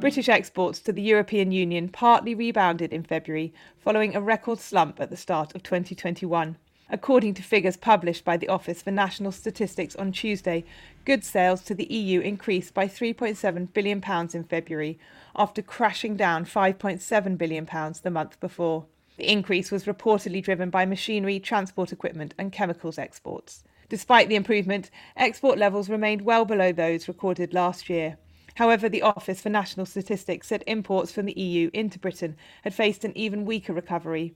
British 0.01 0.29
exports 0.29 0.81
to 0.81 0.93
the 0.93 1.03
European 1.03 1.51
Union 1.51 1.89
partly 1.89 2.35
rebounded 2.35 2.93
in 2.93 3.03
February 3.03 3.55
following 3.79 4.15
a 4.15 4.21
record 4.21 4.59
slump 4.59 5.01
at 5.01 5.09
the 5.09 5.17
start 5.17 5.55
of 5.55 5.63
2021. 5.63 6.57
According 6.91 7.35
to 7.35 7.43
figures 7.43 7.77
published 7.77 8.25
by 8.25 8.37
the 8.37 8.49
Office 8.49 8.83
for 8.83 8.91
National 8.91 9.33
Statistics 9.33 9.97
on 9.97 10.13
Tuesday, 10.13 10.65
goods 11.05 11.27
sales 11.27 11.63
to 11.63 11.75
the 11.75 11.93
EU 11.93 12.21
increased 12.21 12.75
by 12.75 12.87
£3.7 12.87 13.73
billion 13.73 14.03
in 14.35 14.45
February 14.45 14.99
after 15.35 15.63
crashing 15.63 16.17
down 16.17 16.45
£5.7 16.45 17.39
billion 17.39 17.67
the 18.03 18.11
month 18.11 18.39
before. 18.41 18.87
The 19.19 19.31
increase 19.31 19.73
was 19.73 19.87
reportedly 19.87 20.41
driven 20.41 20.71
by 20.71 20.87
machinery, 20.87 21.41
transport 21.41 21.93
equipment, 21.93 22.35
and 22.39 22.53
chemicals 22.53 22.99
exports. 22.99 23.65
Despite 23.89 24.29
the 24.29 24.37
improvement, 24.37 24.93
export 25.17 25.59
levels 25.59 25.91
remained 25.91 26.23
well 26.23 26.45
below 26.45 26.71
those 26.71 27.09
recorded 27.09 27.53
last 27.53 27.91
year. 27.91 28.17
However, 28.55 28.89
the 28.89 29.03
Office 29.03 29.41
for 29.41 29.49
National 29.49 29.87
Statistics 29.87 30.47
said 30.47 30.63
imports 30.69 31.11
from 31.11 31.27
the 31.27 31.39
EU 31.39 31.69
into 31.75 31.99
Britain 31.99 32.37
had 32.63 32.75
faced 32.75 33.05
an 33.05 33.17
even 33.17 33.45
weaker 33.45 33.73
recovery. 33.73 34.35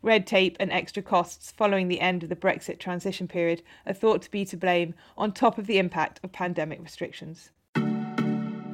Red 0.00 0.28
tape 0.28 0.56
and 0.60 0.70
extra 0.70 1.02
costs 1.02 1.50
following 1.50 1.88
the 1.88 2.00
end 2.00 2.22
of 2.22 2.28
the 2.28 2.36
Brexit 2.36 2.78
transition 2.78 3.26
period 3.26 3.62
are 3.84 3.92
thought 3.92 4.22
to 4.22 4.30
be 4.30 4.44
to 4.44 4.56
blame, 4.56 4.94
on 5.18 5.32
top 5.32 5.58
of 5.58 5.66
the 5.66 5.78
impact 5.78 6.20
of 6.22 6.30
pandemic 6.30 6.80
restrictions. 6.80 7.50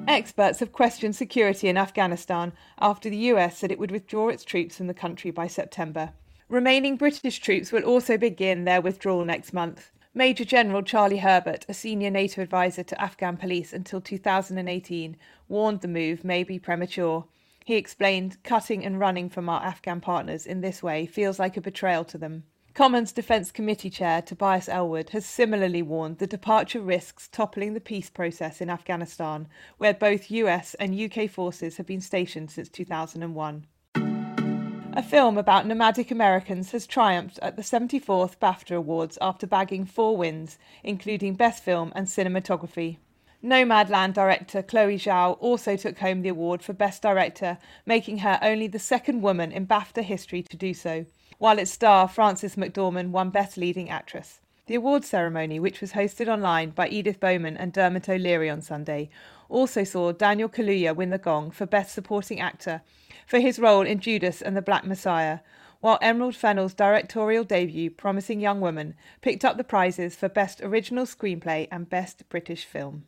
Experts 0.09 0.61
have 0.61 0.73
questioned 0.73 1.17
security 1.17 1.69
in 1.69 1.77
Afghanistan 1.77 2.53
after 2.79 3.11
the 3.11 3.17
US 3.17 3.59
said 3.59 3.73
it 3.73 3.79
would 3.79 3.91
withdraw 3.91 4.29
its 4.29 4.45
troops 4.45 4.77
from 4.77 4.87
the 4.87 4.95
country 4.95 5.33
by 5.33 5.49
September. 5.49 6.13
Remaining 6.49 6.97
British 6.97 7.41
troops 7.41 7.73
will 7.73 7.83
also 7.83 8.17
begin 8.17 8.65
their 8.65 8.81
withdrawal 8.81 9.25
next 9.25 9.53
month. 9.53 9.91
Major 10.15 10.45
General 10.45 10.83
Charlie 10.83 11.19
Herbert, 11.19 11.67
a 11.69 11.75
senior 11.75 12.11
NATO 12.11 12.41
advisor 12.41 12.85
to 12.85 13.03
Afghan 13.03 13.37
police 13.37 13.73
until 13.73 14.01
2018, 14.01 15.17
warned 15.49 15.81
the 15.81 15.89
move 15.89 16.25
may 16.25 16.45
be 16.45 16.59
premature. 16.59 17.27
He 17.65 17.75
explained, 17.75 18.43
cutting 18.45 18.85
and 18.85 19.01
running 19.01 19.29
from 19.29 19.49
our 19.49 19.63
Afghan 19.63 20.01
partners 20.01 20.47
in 20.47 20.61
this 20.61 20.85
way 20.85 21.07
feels 21.07 21.41
like 21.41 21.57
a 21.57 21.61
betrayal 21.61 22.05
to 22.05 22.17
them. 22.17 22.45
Commons 22.77 23.11
Defence 23.11 23.51
Committee 23.51 23.89
Chair 23.89 24.21
Tobias 24.21 24.69
Ellwood 24.69 25.09
has 25.09 25.25
similarly 25.25 25.81
warned 25.81 26.19
the 26.19 26.27
departure 26.27 26.83
risks 26.83 27.27
toppling 27.27 27.73
the 27.73 27.81
peace 27.81 28.11
process 28.11 28.61
in 28.61 28.69
Afghanistan, 28.69 29.49
where 29.79 29.95
both 29.95 30.31
US 30.31 30.75
and 30.75 30.95
UK 30.95 31.31
forces 31.31 31.79
have 31.79 31.87
been 31.87 32.03
stationed 32.03 32.51
since 32.51 32.69
2001. 32.69 33.67
A 33.95 35.03
film 35.03 35.39
about 35.39 35.67
nomadic 35.67 36.11
Americans 36.11 36.73
has 36.73 36.87
triumphed 36.87 37.39
at 37.41 37.57
the 37.57 37.63
74th 37.63 38.37
BAFTA 38.39 38.77
Awards 38.77 39.17
after 39.23 39.47
bagging 39.47 39.87
four 39.87 40.15
wins, 40.15 40.59
including 40.85 41.33
Best 41.33 41.65
Film 41.65 41.95
and 41.97 42.07
Cinematography. 42.07 42.99
Nomadland 43.43 44.13
director 44.13 44.63
Chloe 44.63 44.99
Zhao 44.99 45.39
also 45.41 45.77
took 45.79 46.01
home 46.01 46.21
the 46.21 46.29
award 46.29 46.63
for 46.63 46.75
Best 46.75 47.01
Director, 47.01 47.57
making 47.87 48.19
her 48.19 48.39
only 48.43 48.67
the 48.67 48.79
second 48.79 49.23
woman 49.23 49.51
in 49.51 49.67
BAFTA 49.67 50.03
history 50.03 50.43
to 50.43 50.59
do 50.59 50.75
so 50.75 51.07
while 51.39 51.59
its 51.59 51.71
star 51.71 52.09
Frances 52.09 52.57
McDormand 52.57 53.11
won 53.11 53.31
Best 53.31 53.57
Leading 53.57 53.91
Actress. 53.91 54.41
The 54.67 54.75
awards 54.75 55.09
ceremony, 55.09 55.61
which 55.61 55.81
was 55.81 55.93
hosted 55.93 56.27
online 56.27 56.71
by 56.71 56.89
Edith 56.89 57.21
Bowman 57.21 57.57
and 57.57 57.73
Dermot 57.73 58.09
O'Leary 58.09 58.51
on 58.51 58.63
Sunday, 58.63 59.11
also 59.49 59.85
saw 59.85 60.11
Daniel 60.13 60.49
Kaluuya 60.49 60.95
win 60.95 61.11
the 61.11 61.19
gong 61.19 61.53
for 61.53 61.67
Best 61.67 61.95
Supporting 61.95 62.41
Actor 62.41 62.83
for 63.27 63.39
his 63.39 63.59
role 63.59 63.83
in 63.83 64.01
Judas 64.01 64.43
and 64.43 64.57
the 64.57 64.63
Black 64.63 64.85
Messiah, 64.85 65.41
while 65.81 65.99
Emerald 66.03 66.35
Fennell's 66.35 66.75
directorial 66.75 67.45
debut, 67.45 67.91
Promising 67.91 68.41
Young 68.41 68.61
Woman, 68.61 68.95
picked 69.21 69.45
up 69.45 69.57
the 69.57 69.65
prizes 69.65 70.17
for 70.17 70.29
Best 70.29 70.61
Original 70.61 71.05
Screenplay 71.05 71.69
and 71.71 71.89
Best 71.89 72.29
British 72.29 72.65
Film. 72.65 73.05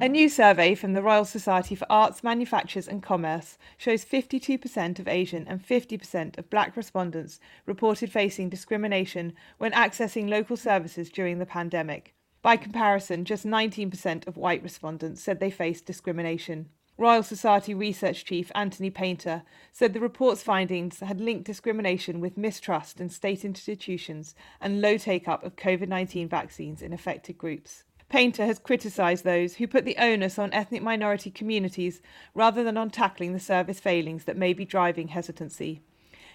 A 0.00 0.08
new 0.08 0.28
survey 0.28 0.76
from 0.76 0.92
the 0.92 1.02
Royal 1.02 1.24
Society 1.24 1.74
for 1.74 1.84
Arts, 1.90 2.22
Manufactures 2.22 2.86
and 2.86 3.02
Commerce 3.02 3.58
shows 3.76 4.04
52% 4.04 5.00
of 5.00 5.08
Asian 5.08 5.44
and 5.48 5.60
50% 5.60 6.38
of 6.38 6.48
black 6.48 6.76
respondents 6.76 7.40
reported 7.66 8.12
facing 8.12 8.48
discrimination 8.48 9.32
when 9.58 9.72
accessing 9.72 10.28
local 10.28 10.56
services 10.56 11.10
during 11.10 11.40
the 11.40 11.46
pandemic. 11.46 12.14
By 12.42 12.56
comparison, 12.56 13.24
just 13.24 13.44
19% 13.44 14.28
of 14.28 14.36
white 14.36 14.62
respondents 14.62 15.20
said 15.20 15.40
they 15.40 15.50
faced 15.50 15.84
discrimination. 15.84 16.68
Royal 16.96 17.24
Society 17.24 17.74
Research 17.74 18.24
Chief 18.24 18.52
Anthony 18.54 18.90
Painter 18.90 19.42
said 19.72 19.94
the 19.94 20.00
report's 20.00 20.44
findings 20.44 21.00
had 21.00 21.20
linked 21.20 21.44
discrimination 21.44 22.20
with 22.20 22.38
mistrust 22.38 23.00
in 23.00 23.08
state 23.08 23.44
institutions 23.44 24.36
and 24.60 24.80
low 24.80 24.96
take 24.96 25.26
up 25.26 25.42
of 25.42 25.56
COVID 25.56 25.88
19 25.88 26.28
vaccines 26.28 26.82
in 26.82 26.92
affected 26.92 27.36
groups. 27.36 27.82
Painter 28.08 28.46
has 28.46 28.58
criticised 28.58 29.22
those 29.22 29.56
who 29.56 29.66
put 29.66 29.84
the 29.84 29.96
onus 29.98 30.38
on 30.38 30.52
ethnic 30.54 30.82
minority 30.82 31.30
communities 31.30 32.00
rather 32.34 32.64
than 32.64 32.78
on 32.78 32.88
tackling 32.88 33.34
the 33.34 33.40
service 33.40 33.80
failings 33.80 34.24
that 34.24 34.36
may 34.36 34.54
be 34.54 34.64
driving 34.64 35.08
hesitancy. 35.08 35.82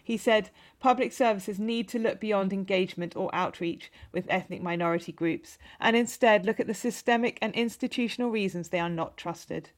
He 0.03 0.17
said 0.17 0.51
public 0.79 1.11
services 1.13 1.59
need 1.59 1.87
to 1.89 1.99
look 1.99 2.19
beyond 2.19 2.53
engagement 2.53 3.15
or 3.15 3.33
outreach 3.33 3.91
with 4.11 4.25
ethnic 4.29 4.61
minority 4.61 5.13
groups 5.13 5.57
and 5.79 5.95
instead 5.95 6.45
look 6.45 6.59
at 6.59 6.67
the 6.67 6.73
systemic 6.73 7.39
and 7.41 7.55
institutional 7.55 8.29
reasons 8.29 8.69
they 8.69 8.79
are 8.79 8.89
not 8.89 9.17
trusted. 9.17 9.71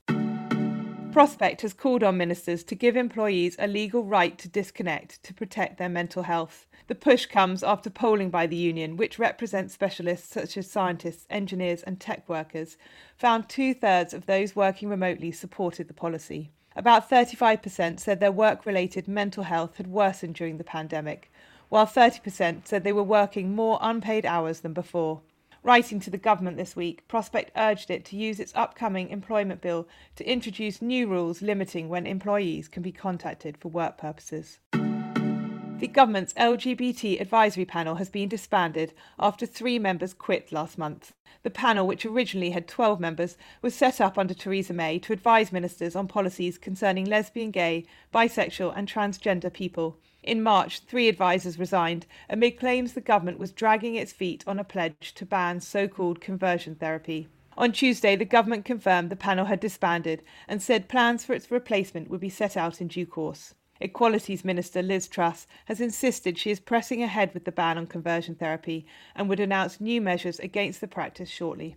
Prospect 1.16 1.62
has 1.62 1.72
called 1.72 2.04
on 2.04 2.18
ministers 2.18 2.62
to 2.66 2.76
give 2.76 2.98
employees 2.98 3.56
a 3.58 3.68
legal 3.68 4.04
right 4.04 4.38
to 4.38 4.50
disconnect 4.50 5.24
to 5.24 5.34
protect 5.34 5.78
their 5.78 5.88
mental 5.88 6.24
health. 6.24 6.68
The 6.88 6.96
push 6.96 7.26
comes 7.26 7.64
after 7.64 7.90
polling 7.90 8.30
by 8.30 8.48
the 8.48 8.58
union, 8.58 8.98
which 8.98 9.18
represents 9.18 9.74
specialists 9.74 10.34
such 10.34 10.58
as 10.58 10.70
scientists, 10.70 11.26
engineers, 11.30 11.84
and 11.84 12.02
tech 12.02 12.28
workers, 12.28 12.76
found 13.16 13.48
two 13.48 13.74
thirds 13.74 14.14
of 14.14 14.26
those 14.26 14.58
working 14.58 14.90
remotely 14.90 15.32
supported 15.32 15.88
the 15.88 15.94
policy. 15.94 16.52
About 16.76 17.10
35% 17.10 17.98
said 18.02 18.20
their 18.20 18.30
work 18.34 18.66
related 18.66 19.08
mental 19.08 19.44
health 19.44 19.78
had 19.78 19.88
worsened 19.88 20.36
during 20.36 20.58
the 20.58 20.66
pandemic, 20.66 21.32
while 21.70 21.88
30% 21.88 22.68
said 22.68 22.84
they 22.84 22.92
were 22.92 23.02
working 23.02 23.56
more 23.56 23.80
unpaid 23.82 24.26
hours 24.26 24.60
than 24.60 24.74
before. 24.74 25.22
Writing 25.66 26.00
to 26.02 26.12
the 26.12 26.20
government 26.20 26.58
this 26.58 26.76
week, 26.76 27.08
Prospect 27.08 27.50
urged 27.56 27.90
it 27.90 28.06
to 28.06 28.16
use 28.16 28.40
its 28.40 28.54
upcoming 28.54 29.10
employment 29.10 29.62
bill 29.62 29.88
to 30.16 30.32
introduce 30.32 30.80
new 30.80 31.08
rules 31.08 31.42
limiting 31.42 31.90
when 31.90 32.06
employees 32.06 32.68
can 32.68 32.84
be 32.84 32.92
contacted 32.92 33.58
for 33.58 33.70
work 33.70 33.98
purposes. 33.98 34.60
The 34.74 35.88
government's 35.92 36.36
LGBT 36.36 37.20
advisory 37.20 37.66
panel 37.66 37.96
has 37.96 38.12
been 38.12 38.30
disbanded 38.30 38.94
after 39.18 39.48
three 39.48 39.80
members 39.80 40.14
quit 40.14 40.52
last 40.52 40.78
month. 40.78 41.14
The 41.42 41.50
panel, 41.50 41.88
which 41.88 42.06
originally 42.06 42.52
had 42.52 42.68
12 42.68 43.00
members, 43.00 43.36
was 43.64 43.74
set 43.74 44.00
up 44.00 44.20
under 44.20 44.36
Theresa 44.36 44.74
May 44.74 45.00
to 45.00 45.14
advise 45.14 45.52
ministers 45.52 45.96
on 45.96 46.08
policies 46.08 46.60
concerning 46.60 47.06
lesbian, 47.06 47.50
gay, 47.50 47.88
bisexual, 48.14 48.72
and 48.78 48.88
transgender 48.88 49.52
people. 49.52 49.98
In 50.26 50.42
March, 50.42 50.80
three 50.80 51.08
advisers 51.08 51.60
resigned 51.60 52.08
amid 52.32 52.58
claims 52.58 52.94
the 52.94 53.00
government 53.00 53.38
was 53.38 53.52
dragging 53.52 53.94
its 53.94 54.12
feet 54.12 54.44
on 54.48 54.58
a 54.58 54.64
pledge 54.64 55.14
to 55.14 55.24
ban 55.24 55.60
so 55.60 55.88
called 55.88 56.20
conversion 56.20 56.74
therapy. 56.74 57.28
On 57.56 57.72
Tuesday, 57.72 58.16
the 58.16 58.26
government 58.26 58.66
confirmed 58.66 59.12
the 59.12 59.16
panel 59.16 59.46
had 59.46 59.60
disbanded 59.60 60.24
and 60.48 60.64
said 60.64 60.90
plans 60.90 61.24
for 61.24 61.34
its 61.34 61.52
replacement 61.52 62.10
would 62.10 62.22
be 62.22 62.30
set 62.30 62.58
out 62.58 62.82
in 62.82 62.88
due 62.88 63.06
course. 63.06 63.54
Equalities 63.80 64.44
Minister 64.44 64.82
Liz 64.82 65.08
Truss 65.08 65.46
has 65.66 65.80
insisted 65.80 66.40
she 66.40 66.50
is 66.50 66.60
pressing 66.60 67.04
ahead 67.04 67.32
with 67.36 67.46
the 67.46 67.52
ban 67.52 67.78
on 67.78 67.86
conversion 67.86 68.34
therapy 68.34 68.88
and 69.16 69.30
would 69.30 69.40
announce 69.40 69.80
new 69.80 70.02
measures 70.02 70.40
against 70.40 70.82
the 70.82 70.88
practice 70.88 71.30
shortly. 71.30 71.76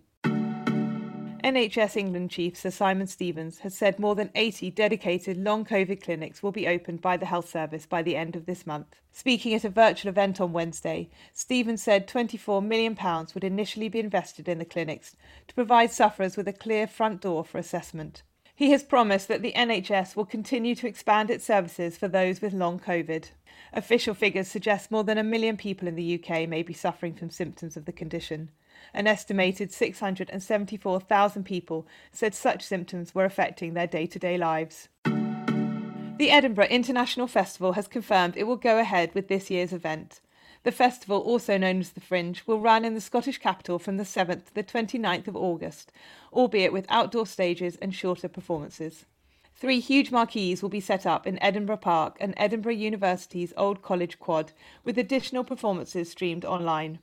NHS 1.49 1.97
England 1.97 2.31
Chief 2.31 2.59
Sir 2.59 2.71
Simon 2.71 3.07
Stevens 3.07 3.61
has 3.61 3.75
said 3.75 3.99
more 3.99 4.15
than 4.15 4.31
80 4.35 4.71
dedicated 4.73 5.39
long 5.39 5.65
COVID 5.65 6.03
clinics 6.03 6.43
will 6.43 6.53
be 6.53 6.69
opened 6.69 7.01
by 7.01 7.17
the 7.17 7.25
Health 7.25 7.49
Service 7.49 7.87
by 7.87 8.03
the 8.03 8.17
end 8.17 8.37
of 8.37 8.45
this 8.45 8.67
month. 8.67 8.97
Speaking 9.13 9.55
at 9.55 9.65
a 9.65 9.71
virtual 9.71 10.11
event 10.11 10.43
on 10.43 10.53
Wednesday, 10.53 11.09
Stevens 11.33 11.83
said 11.83 12.07
£24 12.07 12.63
million 12.63 12.99
would 13.33 13.45
initially 13.45 13.89
be 13.89 13.99
invested 13.99 14.47
in 14.47 14.59
the 14.59 14.67
clinics 14.67 15.17
to 15.47 15.55
provide 15.55 15.91
sufferers 15.91 16.37
with 16.37 16.49
a 16.49 16.53
clear 16.53 16.87
front 16.87 17.23
door 17.23 17.43
for 17.47 17.57
assessment. 17.57 18.23
He 18.55 18.73
has 18.73 18.83
promised 18.83 19.29
that 19.29 19.41
the 19.41 19.55
NHS 19.57 20.17
will 20.17 20.27
continue 20.27 20.75
to 20.75 20.87
expand 20.87 21.31
its 21.31 21.47
services 21.47 21.97
for 21.97 22.09
those 22.09 22.43
with 22.43 22.53
long 22.53 22.79
COVID. 22.79 23.31
Official 23.73 24.13
figures 24.13 24.49
suggest 24.49 24.91
more 24.91 25.03
than 25.03 25.17
a 25.17 25.25
million 25.25 25.57
people 25.57 25.89
in 25.89 25.95
the 25.95 26.23
UK 26.23 26.47
may 26.47 26.63
be 26.63 26.75
suffering 26.75 27.15
from 27.15 27.31
symptoms 27.31 27.75
of 27.75 27.87
the 27.87 27.93
condition. 27.93 28.51
An 28.95 29.07
estimated 29.07 29.73
674,000 29.73 31.45
people 31.45 31.87
said 32.13 32.35
such 32.35 32.63
symptoms 32.63 33.15
were 33.15 33.25
affecting 33.25 33.75
their 33.75 33.87
day 33.87 34.07
to 34.07 34.19
day 34.19 34.39
lives. 34.39 34.89
The 35.05 36.31
Edinburgh 36.31 36.67
International 36.67 37.29
Festival 37.29 37.75
has 37.75 37.87
confirmed 37.87 38.37
it 38.37 38.45
will 38.45 38.57
go 38.57 38.79
ahead 38.79 39.15
with 39.15 39.29
this 39.29 39.51
year's 39.51 39.73
event. 39.73 40.21
The 40.65 40.73
festival, 40.73 41.21
also 41.21 41.57
known 41.57 41.79
as 41.81 41.91
the 41.91 42.01
Fringe, 42.01 42.43
will 42.45 42.61
run 42.61 42.85
in 42.85 42.95
the 42.95 43.01
Scottish 43.01 43.39
capital 43.39 43.79
from 43.79 43.97
the 43.97 44.05
7th 44.05 44.47
to 44.47 44.55
the 44.55 44.65
29th 44.65 45.29
of 45.29 45.37
August, 45.37 45.93
albeit 46.33 46.73
with 46.73 46.87
outdoor 46.89 47.27
stages 47.27 47.77
and 47.77 47.95
shorter 47.95 48.29
performances. 48.29 49.07
Three 49.55 49.81
huge 49.81 50.11
marquees 50.11 50.63
will 50.63 50.69
be 50.69 50.81
set 50.81 51.07
up 51.07 51.27
in 51.27 51.43
Edinburgh 51.43 51.79
Park 51.79 52.17
and 52.21 52.35
Edinburgh 52.37 52.75
University's 52.75 53.53
Old 53.57 53.83
College 53.83 54.19
Quad, 54.19 54.53
with 54.85 54.99
additional 54.99 55.45
performances 55.45 56.11
streamed 56.11 56.45
online. 56.45 56.99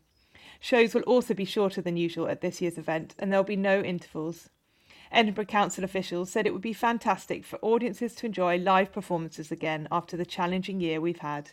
Shows 0.59 0.93
will 0.93 1.01
also 1.03 1.33
be 1.33 1.45
shorter 1.45 1.81
than 1.81 1.97
usual 1.97 2.27
at 2.27 2.41
this 2.41 2.61
year's 2.61 2.77
event, 2.77 3.15
and 3.19 3.31
there'll 3.31 3.43
be 3.43 3.55
no 3.55 3.81
intervals. 3.81 4.49
Edinburgh 5.11 5.45
Council 5.45 5.83
officials 5.83 6.31
said 6.31 6.45
it 6.45 6.53
would 6.53 6.61
be 6.61 6.73
fantastic 6.73 7.45
for 7.45 7.59
audiences 7.61 8.15
to 8.15 8.25
enjoy 8.25 8.57
live 8.57 8.91
performances 8.91 9.51
again 9.51 9.87
after 9.91 10.17
the 10.17 10.25
challenging 10.25 10.79
year 10.79 10.99
we've 10.99 11.19
had. 11.19 11.51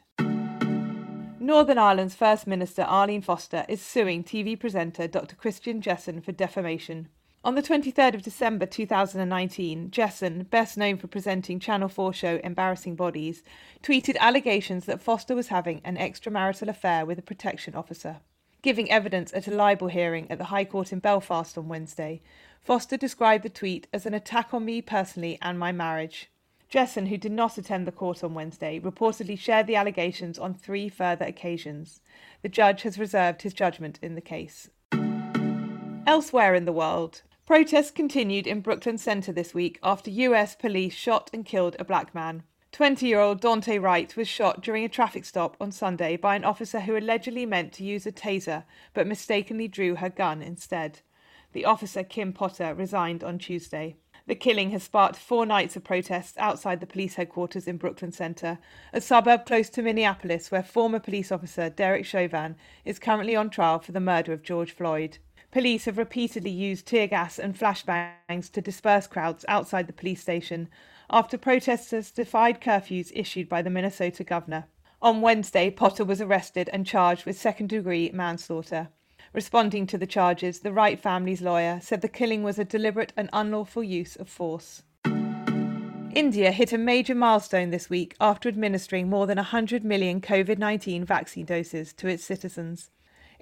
Northern 1.39 1.79
Ireland's 1.79 2.15
First 2.15 2.47
Minister 2.47 2.83
Arlene 2.83 3.21
Foster 3.21 3.65
is 3.69 3.83
suing 3.83 4.23
TV 4.23 4.59
presenter 4.59 5.09
Dr. 5.09 5.37
Christian 5.37 5.81
Jessen 5.81 6.23
for 6.23 6.33
defamation. 6.33 7.09
On 7.45 7.57
the 7.57 7.63
23rd 7.63 8.15
of 8.15 8.23
December 8.23 8.67
2019, 8.67 9.91
Jessen, 9.91 10.49
best 10.49 10.79
known 10.79 10.97
for 10.97 11.09
presenting 11.09 11.59
Channel 11.59 11.89
4 11.89 12.13
show 12.13 12.41
Embarrassing 12.45 12.95
Bodies, 12.95 13.43
tweeted 13.83 14.17
allegations 14.19 14.85
that 14.87 15.03
Foster 15.03 15.35
was 15.35 15.49
having 15.49 15.81
an 15.83 15.97
extramarital 15.97 16.69
affair 16.69 17.05
with 17.05 17.19
a 17.19 17.23
protection 17.23 17.75
officer. 17.75 18.21
Giving 18.63 18.93
evidence 18.93 19.33
at 19.35 19.49
a 19.49 19.51
libel 19.51 19.89
hearing 19.89 20.31
at 20.31 20.39
the 20.39 20.45
High 20.45 20.65
Court 20.65 20.93
in 20.93 21.01
Belfast 21.01 21.59
on 21.59 21.67
Wednesday, 21.67 22.23
Foster 22.63 22.97
described 22.97 23.43
the 23.43 23.49
tweet 23.49 23.89
as 23.93 24.07
an 24.07 24.15
attack 24.15 24.55
on 24.55 24.65
me 24.65 24.81
personally 24.81 25.37
and 25.43 25.59
my 25.59 25.73
marriage. 25.73 26.31
Jessen, 26.71 27.09
who 27.09 27.19
did 27.19 27.33
not 27.33 27.59
attend 27.59 27.89
the 27.89 27.93
court 27.93 28.23
on 28.23 28.35
Wednesday, 28.35 28.79
reportedly 28.79 29.37
shared 29.37 29.67
the 29.67 29.75
allegations 29.75 30.39
on 30.39 30.55
three 30.55 30.89
further 30.89 31.25
occasions. 31.25 32.01
The 32.43 32.49
judge 32.49 32.83
has 32.83 33.01
reserved 33.01 33.43
his 33.43 33.53
judgment 33.53 33.99
in 34.01 34.15
the 34.15 34.21
case. 34.21 34.71
Elsewhere 36.07 36.55
in 36.55 36.65
the 36.65 36.73
world, 36.73 37.23
protests 37.45 37.91
continued 37.91 38.47
in 38.47 38.61
Brooklyn 38.61 38.97
Center 38.97 39.33
this 39.33 39.53
week 39.53 39.81
after 39.83 40.09
US 40.11 40.55
police 40.55 40.95
shot 40.95 41.31
and 41.33 41.45
killed 41.45 41.75
a 41.81 41.85
black 41.85 42.15
man. 42.15 42.45
20 42.73 43.07
year 43.07 43.21
old 43.21 43.43
Daunte 43.43 43.81
Wright 43.81 44.17
was 44.17 44.27
shot 44.27 44.63
during 44.63 44.83
a 44.83 44.89
traffic 44.89 45.27
stop 45.27 45.59
on 45.61 45.71
Sunday 45.71 46.17
by 46.17 46.35
an 46.35 46.45
officer 46.45 46.81
who 46.81 46.97
allegedly 46.97 47.45
meant 47.45 47.71
to 47.75 47.85
use 47.85 48.07
a 48.07 48.13
taser 48.13 48.65
but 48.95 49.07
mistakenly 49.07 49.69
drew 49.69 49.97
her 49.97 50.09
gun 50.09 50.41
instead. 50.41 51.01
The 51.53 51.67
officer, 51.67 52.03
Kim 52.03 52.33
Potter, 52.33 52.73
resigned 52.75 53.23
on 53.23 53.39
Tuesday. 53.39 53.97
The 54.27 54.35
killing 54.35 54.71
has 54.71 54.85
sparked 54.85 55.17
four 55.17 55.45
nights 55.45 55.77
of 55.77 55.85
protests 55.85 56.39
outside 56.39 56.81
the 56.81 56.87
police 56.87 57.17
headquarters 57.17 57.69
in 57.69 57.77
Brooklyn 57.77 58.11
Center, 58.11 58.59
a 58.95 59.03
suburb 59.03 59.45
close 59.45 59.69
to 59.69 59.83
Minneapolis 59.83 60.51
where 60.51 60.63
former 60.63 60.99
police 60.99 61.31
officer 61.31 61.69
Derek 61.69 62.07
Chauvin 62.07 62.57
is 62.87 62.99
currently 62.99 63.37
on 63.37 63.51
trial 63.51 63.81
for 63.81 63.93
the 63.93 64.01
murder 64.01 64.33
of 64.33 64.43
George 64.43 64.73
Floyd. 64.73 65.19
Police 65.51 65.85
have 65.85 65.99
repeatedly 65.99 66.51
used 66.51 66.87
tear 66.87 67.07
gas 67.07 67.39
and 67.39 67.55
flashbangs 67.55 68.51
to 68.51 68.63
disperse 68.63 69.07
crowds 69.07 69.45
outside 69.47 69.87
the 69.87 69.93
police 69.93 70.23
station, 70.23 70.71
after 71.13 71.37
protesters 71.37 72.11
defied 72.11 72.61
curfews 72.61 73.13
issued 73.15 73.49
by 73.49 73.61
the 73.61 73.71
Minnesota 73.71 74.25
governor. 74.25 74.65
On 75.03 75.21
Wednesday, 75.21 75.69
Potter 75.69 76.05
was 76.05 76.21
arrested 76.21 76.71
and 76.73 76.87
charged 76.87 77.27
with 77.27 77.39
second 77.39 77.69
degree 77.69 78.11
manslaughter. 78.15 78.89
Responding 79.35 79.87
to 79.89 79.99
the 79.99 80.07
charges, 80.07 80.61
the 80.61 80.73
Wright 80.73 80.99
family's 80.99 81.43
lawyer 81.43 81.81
said 81.83 82.01
the 82.01 82.09
killing 82.09 82.43
was 82.43 82.59
a 82.59 82.65
deliberate 82.65 83.13
and 83.17 83.29
unlawful 83.33 83.83
use 83.83 84.17
of 84.17 84.29
force. 84.29 84.83
India 86.15 86.53
hit 86.53 86.73
a 86.73 86.79
major 86.79 87.15
milestone 87.15 87.71
this 87.71 87.89
week 87.89 88.15
after 88.21 88.49
administering 88.49 89.09
more 89.09 89.27
than 89.27 89.37
100 89.37 89.83
million 89.83 90.21
COVID 90.21 90.59
19 90.59 91.05
vaccine 91.05 91.47
doses 91.47 91.93
to 91.95 92.07
its 92.07 92.23
citizens. 92.23 92.91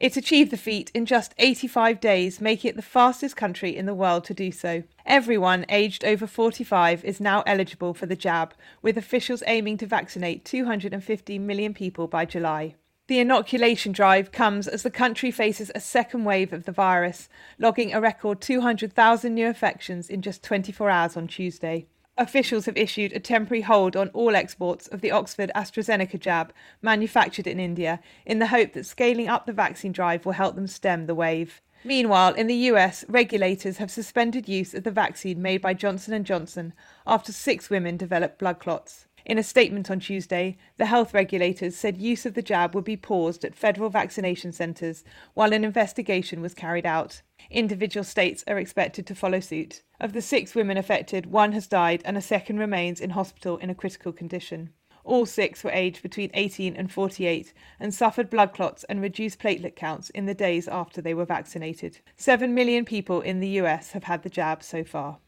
It 0.01 0.17
achieved 0.17 0.51
the 0.51 0.57
feat 0.57 0.91
in 0.95 1.05
just 1.05 1.35
85 1.37 2.01
days, 2.01 2.41
making 2.41 2.71
it 2.71 2.77
the 2.77 2.81
fastest 2.81 3.37
country 3.37 3.77
in 3.77 3.85
the 3.85 3.93
world 3.93 4.25
to 4.25 4.35
do 4.35 4.51
so. 4.51 4.83
Everyone 5.05 5.67
aged 5.69 6.07
over 6.07 6.27
45 6.27 7.05
is 7.05 7.21
now 7.21 7.43
eligible 7.47 7.93
for 7.93 8.07
the 8.07 8.17
jab, 8.17 8.55
with 8.81 8.97
officials 8.97 9.43
aiming 9.47 9.77
to 9.77 9.87
vaccinate 9.87 10.47
250 10.47 11.39
million 11.39 11.75
people 11.75 12.07
by 12.07 12.25
July. 12.25 12.77
The 13.09 13.19
inoculation 13.19 13.93
drive 13.93 14.33
comes 14.33 14.67
as 14.67 14.85
the 14.85 14.91
country 14.91 15.31
faces 15.31 15.71
a 15.75 15.81
second 15.81 16.25
wave 16.25 16.55
of 16.55 16.65
the 16.65 16.73
virus, 16.73 17.29
logging 17.59 17.93
a 17.93 18.01
record 18.01 18.41
200,000 18.41 19.35
new 19.35 19.49
infections 19.49 20.09
in 20.09 20.23
just 20.23 20.43
24 20.43 20.89
hours 20.89 21.15
on 21.15 21.27
Tuesday. 21.27 21.87
Officials 22.21 22.67
have 22.67 22.77
issued 22.77 23.15
a 23.15 23.19
temporary 23.19 23.63
hold 23.63 23.97
on 23.97 24.11
all 24.11 24.37
exports 24.37 24.87
of 24.89 25.01
the 25.01 25.11
Oxford 25.11 25.51
AstraZeneca 25.55 26.21
jab 26.21 26.53
manufactured 26.83 27.47
in 27.47 27.59
India 27.59 27.99
in 28.27 28.41
the 28.41 28.49
hope 28.49 28.75
that 28.75 28.85
scaling 28.85 29.27
up 29.27 29.47
the 29.47 29.55
vaccine 29.55 29.91
drive 29.91 30.27
will 30.27 30.35
help 30.35 30.55
them 30.55 30.67
stem 30.67 31.07
the 31.07 31.15
wave. 31.15 31.63
Meanwhile, 31.83 32.35
in 32.35 32.47
the 32.47 32.69
US, 32.73 33.07
regulators 33.09 33.79
have 33.79 33.91
suspended 33.91 34.51
use 34.51 34.75
of 34.75 34.85
the 34.85 34.91
vaccine 34.91 35.41
made 35.41 35.63
by 35.63 35.73
Johnson 35.73 36.23
& 36.25 36.27
Johnson 36.27 36.75
after 37.07 37.33
6 37.33 37.71
women 37.71 37.97
developed 37.97 38.39
blood 38.39 38.59
clots. 38.59 39.07
In 39.31 39.39
a 39.39 39.45
statement 39.45 39.93
on 39.93 40.01
Tuesday, 40.01 40.59
the 40.77 40.87
health 40.87 41.15
regulators 41.15 41.77
said 41.77 42.03
use 42.03 42.27
of 42.27 42.35
the 42.35 42.43
jab 42.43 42.75
would 42.75 42.83
be 42.83 42.97
paused 42.97 43.45
at 43.45 43.55
federal 43.55 43.89
vaccination 43.89 44.51
centres 44.51 45.05
while 45.35 45.53
an 45.53 45.63
investigation 45.63 46.41
was 46.43 46.53
carried 46.53 46.85
out. 46.85 47.23
Individual 47.49 48.03
states 48.03 48.43
are 48.49 48.59
expected 48.59 49.07
to 49.07 49.15
follow 49.15 49.39
suit. 49.39 49.83
Of 50.01 50.15
the 50.15 50.21
six 50.21 50.57
women 50.57 50.77
affected, 50.77 51.27
one 51.27 51.53
has 51.53 51.69
died 51.69 52.03
and 52.05 52.17
a 52.17 52.21
second 52.21 52.59
remains 52.59 53.01
in 53.01 53.11
hospital 53.11 53.57
in 53.59 53.71
a 53.71 53.75
critical 53.77 54.13
condition. 54.13 54.71
All 55.05 55.27
six 55.27 55.63
were 55.63 55.71
aged 55.71 56.03
between 56.03 56.33
18 56.35 56.75
and 56.75 56.91
48 56.91 57.53
and 57.79 57.95
suffered 57.95 58.31
blood 58.31 58.53
clots 58.53 58.83
and 58.89 59.01
reduced 59.01 59.39
platelet 59.39 59.77
counts 59.77 60.11
in 60.11 60.27
the 60.27 60.35
days 60.35 60.67
after 60.67 61.01
they 61.01 61.15
were 61.15 61.25
vaccinated. 61.25 62.01
Seven 62.17 62.53
million 62.53 62.85
people 62.85 63.21
in 63.21 63.39
the 63.39 63.61
US 63.61 63.93
have 63.93 64.05
had 64.05 64.25
the 64.25 64.29
jab 64.29 64.65
so 64.65 64.83
far. 64.83 65.19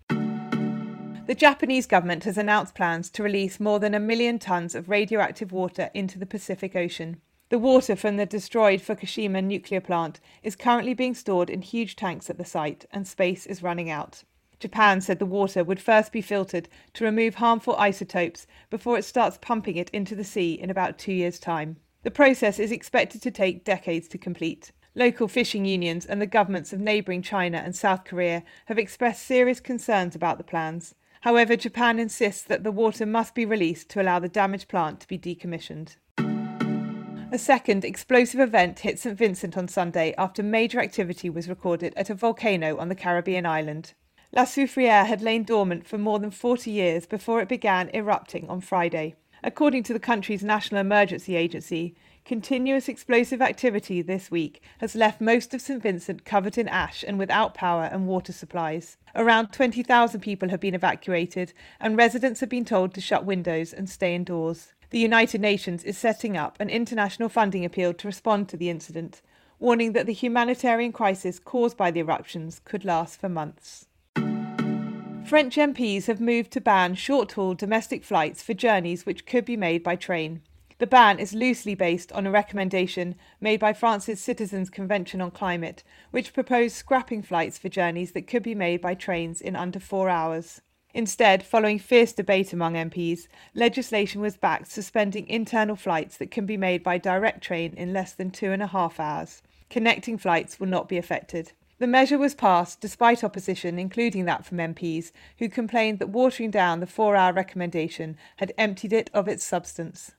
The 1.33 1.39
Japanese 1.39 1.87
government 1.87 2.25
has 2.25 2.37
announced 2.37 2.75
plans 2.75 3.09
to 3.09 3.23
release 3.23 3.59
more 3.59 3.81
than 3.81 3.95
a 3.95 3.99
million 3.99 4.39
tons 4.39 4.75
of 4.75 4.91
radioactive 4.91 5.51
water 5.51 5.89
into 5.95 6.19
the 6.19 6.27
Pacific 6.27 6.77
Ocean. 6.77 7.23
The 7.49 7.59
water 7.59 7.97
from 7.97 8.19
the 8.19 8.27
destroyed 8.27 8.83
Fukushima 8.83 9.43
nuclear 9.43 9.81
plant 9.81 10.21
is 10.43 10.55
currently 10.55 10.93
being 10.93 11.15
stored 11.15 11.49
in 11.49 11.62
huge 11.62 11.97
tanks 11.97 12.29
at 12.29 12.37
the 12.37 12.45
site, 12.45 12.85
and 12.91 13.09
space 13.09 13.47
is 13.47 13.62
running 13.62 13.89
out. 13.89 14.25
Japan 14.61 15.01
said 15.01 15.19
the 15.19 15.25
water 15.25 15.65
would 15.65 15.81
first 15.81 16.12
be 16.12 16.21
filtered 16.21 16.69
to 16.93 17.05
remove 17.07 17.37
harmful 17.37 17.77
isotopes 17.77 18.47
before 18.69 18.99
it 18.99 19.05
starts 19.07 19.39
pumping 19.41 19.77
it 19.77 19.89
into 19.89 20.15
the 20.15 20.25
sea 20.25 20.53
in 20.53 20.69
about 20.69 20.99
two 20.99 21.15
years' 21.15 21.39
time. 21.39 21.79
The 22.03 22.11
process 22.11 22.59
is 22.59 22.71
expected 22.71 23.23
to 23.23 23.31
take 23.31 23.65
decades 23.65 24.07
to 24.09 24.19
complete. 24.19 24.71
Local 24.95 25.29
fishing 25.29 25.65
unions 25.65 26.05
and 26.05 26.21
the 26.21 26.27
governments 26.27 26.75
of 26.75 26.81
neighbouring 26.81 27.23
China 27.23 27.57
and 27.57 27.75
South 27.75 28.05
Korea 28.05 28.43
have 28.67 28.79
expressed 28.79 29.25
serious 29.25 29.61
concerns 29.61 30.15
about 30.15 30.37
the 30.37 30.45
plans. 30.45 30.95
However, 31.23 31.55
Japan 31.55 32.00
insists 32.00 32.43
that 32.43 32.64
the 32.64 32.73
water 32.73 33.07
must 33.07 33.35
be 33.35 33.47
released 33.47 33.88
to 33.91 34.02
allow 34.02 34.19
the 34.19 34.29
damaged 34.29 34.67
plant 34.67 34.99
to 35.00 35.09
be 35.09 35.19
decommissioned. 35.19 35.97
A 36.19 37.38
second 37.38 37.85
explosive 37.85 38.41
event 38.41 38.81
hit 38.81 38.99
St 38.99 39.17
Vincent 39.17 39.57
on 39.57 39.69
Sunday 39.69 40.14
after 40.19 40.43
major 40.43 40.81
activity 40.81 41.31
was 41.31 41.49
recorded 41.49 41.95
at 41.97 42.11
a 42.11 42.14
volcano 42.14 42.76
on 42.76 42.88
the 42.88 42.97
Caribbean 42.97 43.47
island. 43.47 43.95
La 44.33 44.45
Soufriere 44.45 45.07
had 45.07 45.23
lain 45.23 45.45
dormant 45.45 45.87
for 45.87 45.97
more 45.97 46.19
than 46.19 46.33
40 46.33 46.73
years 46.73 47.07
before 47.07 47.41
it 47.41 47.49
began 47.49 47.88
erupting 47.95 48.49
on 48.49 48.61
Friday. 48.61 49.14
According 49.45 49.85
to 49.85 49.93
the 49.93 50.00
country's 50.00 50.43
National 50.43 50.81
Emergency 50.81 51.37
Agency, 51.37 51.95
continuous 52.25 52.88
explosive 52.88 53.43
activity 53.43 54.00
this 54.02 54.31
week 54.31 54.62
has 54.79 54.95
left 54.95 55.21
most 55.21 55.52
of 55.52 55.61
St 55.61 55.83
Vincent 55.83 56.25
covered 56.25 56.57
in 56.57 56.69
ash 56.69 57.05
and 57.07 57.19
without 57.19 57.55
power 57.55 57.85
and 57.85 58.07
water 58.07 58.33
supplies. 58.33 58.97
Around 59.14 59.52
20,000 59.52 60.21
people 60.21 60.49
have 60.50 60.61
been 60.61 60.75
evacuated, 60.75 61.52
and 61.81 61.97
residents 61.97 62.41
have 62.41 62.49
been 62.49 62.64
told 62.64 62.95
to 62.95 63.00
shut 63.00 63.25
windows 63.25 63.73
and 63.73 63.88
stay 63.91 64.14
indoors. 64.14 64.73
The 64.91 64.99
United 64.99 65.41
Nations 65.41 65.85
is 65.85 65.99
setting 65.99 66.37
up 66.37 66.57
an 66.61 66.71
international 66.71 67.29
funding 67.29 67.64
appeal 67.64 67.95
to 67.95 68.09
respond 68.09 68.49
to 68.50 68.57
the 68.57 68.71
incident, 68.71 69.23
warning 69.59 69.93
that 69.93 70.07
the 70.07 70.12
humanitarian 70.12 70.93
crisis 70.93 71.38
caused 71.38 71.76
by 71.76 71.91
the 71.91 72.00
eruptions 72.00 72.61
could 72.64 72.85
last 72.85 73.21
for 73.21 73.29
months. 73.29 73.87
French 75.25 75.57
MPs 75.57 76.07
have 76.07 76.21
moved 76.21 76.50
to 76.50 76.61
ban 76.61 76.95
short 76.95 77.33
haul 77.33 77.55
domestic 77.55 78.05
flights 78.05 78.43
for 78.43 78.55
journeys 78.55 79.07
which 79.07 79.25
could 79.25 79.45
be 79.45 79.57
made 79.57 79.83
by 79.83 79.97
train. 79.97 80.43
The 80.83 80.89
ban 80.89 81.21
is 81.21 81.33
loosely 81.33 81.76
based 81.76 82.11
on 82.11 82.26
a 82.26 82.30
recommendation 82.33 83.15
made 83.41 83.61
by 83.61 83.73
France's 83.73 84.21
Citizens' 84.21 84.69
Convention 84.69 85.21
on 85.21 85.30
Climate, 85.30 85.85
which 86.11 86.33
proposed 86.33 86.75
scrapping 86.75 87.23
flights 87.23 87.56
for 87.56 87.69
journeys 87.69 88.11
that 88.15 88.26
could 88.26 88.43
be 88.43 88.56
made 88.56 88.80
by 88.80 88.95
trains 88.95 89.41
in 89.41 89.54
under 89.54 89.78
four 89.78 90.09
hours. 90.09 90.61
Instead, 90.93 91.45
following 91.45 91.78
fierce 91.78 92.13
debate 92.13 92.52
among 92.52 92.75
MPs, 92.75 93.28
legislation 93.54 94.21
was 94.21 94.37
backed 94.37 94.73
suspending 94.73 95.28
internal 95.28 95.76
flights 95.76 96.17
that 96.17 96.33
can 96.33 96.47
be 96.47 96.56
made 96.56 96.83
by 96.83 96.99
direct 96.99 97.45
train 97.45 97.75
in 97.75 97.93
less 97.93 98.13
than 98.13 98.33
two 98.33 98.50
and 98.50 98.61
a 98.61 98.67
half 98.67 98.99
hours. 98.99 99.41
Connecting 99.71 100.19
flights 100.19 100.59
will 100.59 100.67
not 100.67 100.89
be 100.89 100.99
affected. 100.99 101.52
The 101.78 101.87
measure 101.87 102.19
was 102.19 102.35
passed 102.35 102.80
despite 102.80 103.23
opposition, 103.23 103.78
including 103.78 104.25
that 104.25 104.45
from 104.45 104.59
MPs, 104.59 105.13
who 105.39 105.49
complained 105.49 106.00
that 106.00 106.09
watering 106.09 106.50
down 106.50 106.80
the 106.80 106.89
four 106.89 107.15
hour 107.15 107.33
recommendation 107.33 108.17
had 108.39 108.52
emptied 108.59 108.93
it 108.93 109.11
of 109.15 109.28
its 109.28 109.45
substance. 109.45 110.15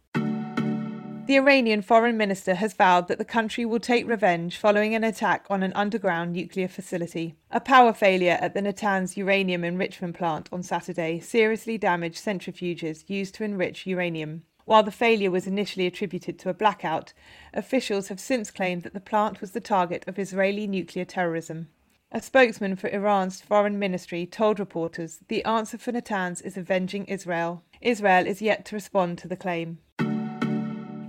The 1.26 1.38
Iranian 1.38 1.82
foreign 1.82 2.18
minister 2.18 2.56
has 2.56 2.74
vowed 2.74 3.08
that 3.08 3.18
the 3.18 3.24
country 3.24 3.64
will 3.64 3.80
take 3.80 4.06
revenge 4.06 4.58
following 4.58 4.94
an 4.94 5.06
attack 5.06 5.46
on 5.50 5.64
an 5.64 5.72
underground 5.72 6.34
nuclear 6.34 6.68
facility. 6.68 7.36
A 7.50 7.62
power 7.62 7.94
failure 7.94 8.38
at 8.42 8.54
the 8.54 8.60
Natanz 8.60 9.16
uranium 9.16 9.64
enrichment 9.64 10.18
plant 10.18 10.50
on 10.52 10.64
Saturday 10.64 11.22
seriously 11.22 11.78
damaged 11.78 12.18
centrifuges 12.18 13.06
used 13.08 13.36
to 13.36 13.46
enrich 13.46 13.88
uranium. 13.88 14.44
While 14.66 14.84
the 14.84 14.92
failure 14.92 15.32
was 15.32 15.48
initially 15.48 15.88
attributed 15.88 16.38
to 16.40 16.50
a 16.50 16.54
blackout, 16.54 17.14
officials 17.54 18.10
have 18.10 18.20
since 18.20 18.52
claimed 18.52 18.84
that 18.84 18.94
the 18.94 19.00
plant 19.00 19.40
was 19.40 19.52
the 19.52 19.62
target 19.62 20.04
of 20.08 20.20
Israeli 20.20 20.68
nuclear 20.68 21.06
terrorism. 21.06 21.70
A 22.12 22.22
spokesman 22.22 22.76
for 22.76 22.90
Iran's 22.90 23.40
foreign 23.40 23.80
ministry 23.80 24.26
told 24.26 24.60
reporters 24.60 25.20
the 25.30 25.44
answer 25.46 25.78
for 25.78 25.94
Natanz 25.94 26.42
is 26.44 26.58
avenging 26.58 27.06
Israel. 27.06 27.64
Israel 27.80 28.28
is 28.28 28.42
yet 28.42 28.66
to 28.66 28.76
respond 28.76 29.18
to 29.20 29.30
the 29.30 29.38
claim. 29.38 29.80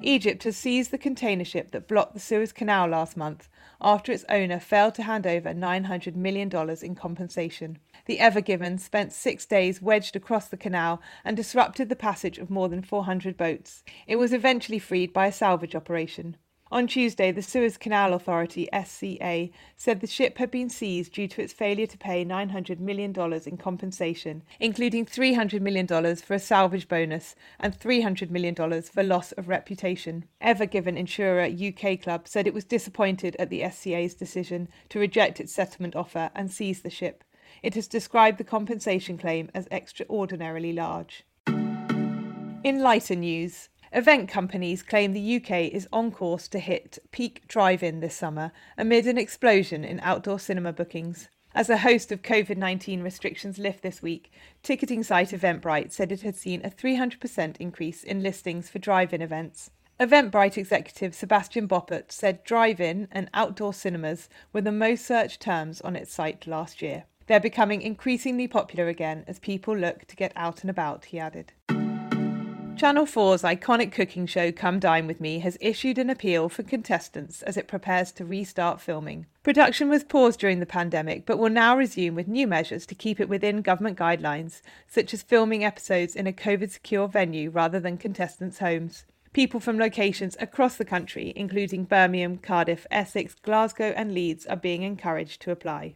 Egypt 0.07 0.45
has 0.45 0.55
seized 0.55 0.91
the 0.91 0.99
container 0.99 1.47
ship 1.47 1.71
that 1.71 1.89
blocked 1.89 2.13
the 2.13 2.21
Suez 2.21 2.53
Canal 2.53 2.89
last 2.89 3.17
month 3.17 3.49
after 3.81 4.13
its 4.13 4.25
owner 4.29 4.61
failed 4.61 4.95
to 4.95 5.03
hand 5.03 5.27
over 5.27 5.55
$900 5.55 6.15
million 6.15 6.51
in 6.83 6.95
compensation. 6.95 7.79
The 8.05 8.21
Ever 8.21 8.43
Given 8.43 8.77
spent 8.77 9.15
six 9.15 9.47
days 9.47 9.81
wedged 9.81 10.15
across 10.15 10.49
the 10.49 10.59
canal 10.59 11.01
and 11.25 11.35
disrupted 11.35 11.89
the 11.89 11.97
passage 11.97 12.37
of 12.37 12.51
more 12.51 12.69
than 12.69 12.83
400 12.83 13.39
boats. 13.39 13.83
It 14.07 14.17
was 14.17 14.35
eventually 14.35 14.79
freed 14.79 15.15
by 15.15 15.27
a 15.27 15.33
salvage 15.33 15.75
operation. 15.75 16.37
On 16.75 16.89
Tuesday, 16.89 17.31
the 17.31 17.41
Suez 17.41 17.77
Canal 17.77 18.15
Authority, 18.15 18.69
SCA, 18.73 19.49
said 19.77 20.01
the 20.01 20.09
ship 20.09 20.39
had 20.39 20.51
been 20.51 20.69
seized 20.69 21.13
due 21.13 21.29
to 21.29 21.41
its 21.41 21.53
failure 21.53 21.87
to 21.87 21.97
pay 21.97 22.25
$900 22.25 22.81
million 22.81 23.15
in 23.47 23.57
compensation, 23.57 24.43
including 24.59 25.07
$300 25.07 25.61
million 25.61 25.87
for 26.17 26.35
a 26.35 26.39
salvage 26.41 26.89
bonus 26.89 27.37
and 27.61 27.79
$300 27.79 28.29
million 28.29 28.57
for 28.83 29.05
loss 29.05 29.31
of 29.31 29.47
reputation. 29.47 30.25
Ever 30.41 30.67
Given 30.67 30.97
insurer 30.97 31.45
UK 31.45 32.03
Club 32.03 32.27
said 32.27 32.45
it 32.45 32.55
was 32.55 32.65
disappointed 32.65 33.37
at 33.39 33.51
the 33.51 33.63
SCA's 33.71 34.15
decision 34.15 34.67
to 34.89 34.99
reject 34.99 35.39
its 35.39 35.53
settlement 35.53 35.95
offer 35.95 36.33
and 36.35 36.51
seize 36.51 36.83
the 36.83 36.91
ship. 36.91 37.23
It 37.63 37.77
has 37.77 37.87
described 37.87 38.39
the 38.39 38.43
compensation 38.43 39.17
claim 39.17 39.49
as 39.55 39.69
extraordinarily 39.71 40.73
large. 40.73 41.23
In 42.65 42.81
lighter 42.81 43.15
news, 43.15 43.69
Event 43.95 44.29
companies 44.29 44.83
claim 44.83 45.13
the 45.13 45.37
UK 45.37 45.73
is 45.73 45.87
on 45.93 46.11
course 46.11 46.49
to 46.49 46.59
hit 46.59 46.99
peak 47.13 47.47
drive 47.47 47.81
in 47.81 48.01
this 48.01 48.17
summer 48.17 48.51
amid 48.77 49.07
an 49.07 49.17
explosion 49.17 49.85
in 49.85 50.01
outdoor 50.01 50.41
cinema 50.41 50.73
bookings. 50.73 51.29
As 51.55 51.71
a 51.71 51.77
host 51.77 52.11
of 52.11 52.21
COVID 52.21 52.57
19 52.57 53.03
restrictions 53.03 53.57
lift 53.57 53.83
this 53.85 54.03
week, 54.03 54.33
ticketing 54.65 55.05
site 55.05 55.29
Eventbrite 55.29 55.93
said 55.93 56.11
it 56.11 56.23
had 56.23 56.35
seen 56.35 56.61
a 56.65 56.71
300% 56.71 57.57
increase 57.59 58.03
in 58.03 58.21
listings 58.21 58.69
for 58.69 58.81
drive 58.81 59.15
in 59.15 59.23
events. 59.23 59.71
Eventbrite 60.01 60.59
executive 60.59 61.15
Sebastian 61.15 61.69
Boppert 61.69 62.11
said 62.11 62.43
drive 62.43 62.81
in 62.81 63.07
and 63.13 63.31
outdoor 63.33 63.73
cinemas 63.73 64.29
were 64.53 64.61
the 64.61 64.73
most 64.73 65.07
searched 65.07 65.41
terms 65.41 65.81
on 65.83 65.95
its 65.95 66.13
site 66.13 66.49
last 66.49 66.83
year. 66.83 67.05
They're 67.29 67.39
becoming 67.39 67.81
increasingly 67.81 68.49
popular 68.49 68.89
again 68.89 69.23
as 69.29 69.39
people 69.39 69.77
look 69.77 70.07
to 70.07 70.17
get 70.17 70.33
out 70.35 70.63
and 70.63 70.71
about, 70.71 71.05
he 71.05 71.21
added. 71.21 71.53
Channel 72.77 73.07
4's 73.07 73.43
iconic 73.43 73.93
cooking 73.93 74.27
show 74.27 74.51
Come 74.51 74.81
Dine 74.81 75.07
With 75.07 75.21
Me 75.21 75.39
has 75.39 75.57
issued 75.61 75.97
an 75.97 76.11
appeal 76.11 76.49
for 76.49 76.65
contestants 76.65 77.41
as 77.43 77.57
it 77.57 77.69
prepares 77.69 78.11
to 78.13 78.25
restart 78.25 78.81
filming. 78.81 79.27
Production 79.45 79.89
was 79.89 80.03
paused 80.03 80.41
during 80.41 80.59
the 80.59 80.67
pandemic 80.67 81.25
but 81.25 81.39
will 81.39 81.51
now 81.51 81.77
resume 81.77 82.17
with 82.17 82.27
new 82.27 82.49
measures 82.49 82.85
to 82.87 82.97
keep 82.97 83.21
it 83.21 83.29
within 83.29 83.63
government 83.63 83.97
guidelines, 83.97 84.61
such 84.89 85.15
as 85.15 85.23
filming 85.23 85.65
episodes 85.65 86.17
in 86.17 86.27
a 86.27 86.33
COVID 86.33 86.69
secure 86.69 87.07
venue 87.07 87.49
rather 87.49 87.79
than 87.79 87.97
contestants' 87.97 88.59
homes. 88.59 89.05
People 89.33 89.61
from 89.61 89.79
locations 89.79 90.37
across 90.41 90.77
the 90.77 90.85
country, 90.85 91.33
including 91.37 91.85
Birmingham, 91.85 92.39
Cardiff, 92.39 92.89
Essex, 92.91 93.37
Glasgow, 93.37 93.95
and 93.97 94.13
Leeds, 94.13 94.47
are 94.47 94.57
being 94.57 94.83
encouraged 94.83 95.41
to 95.43 95.53
apply. 95.53 95.95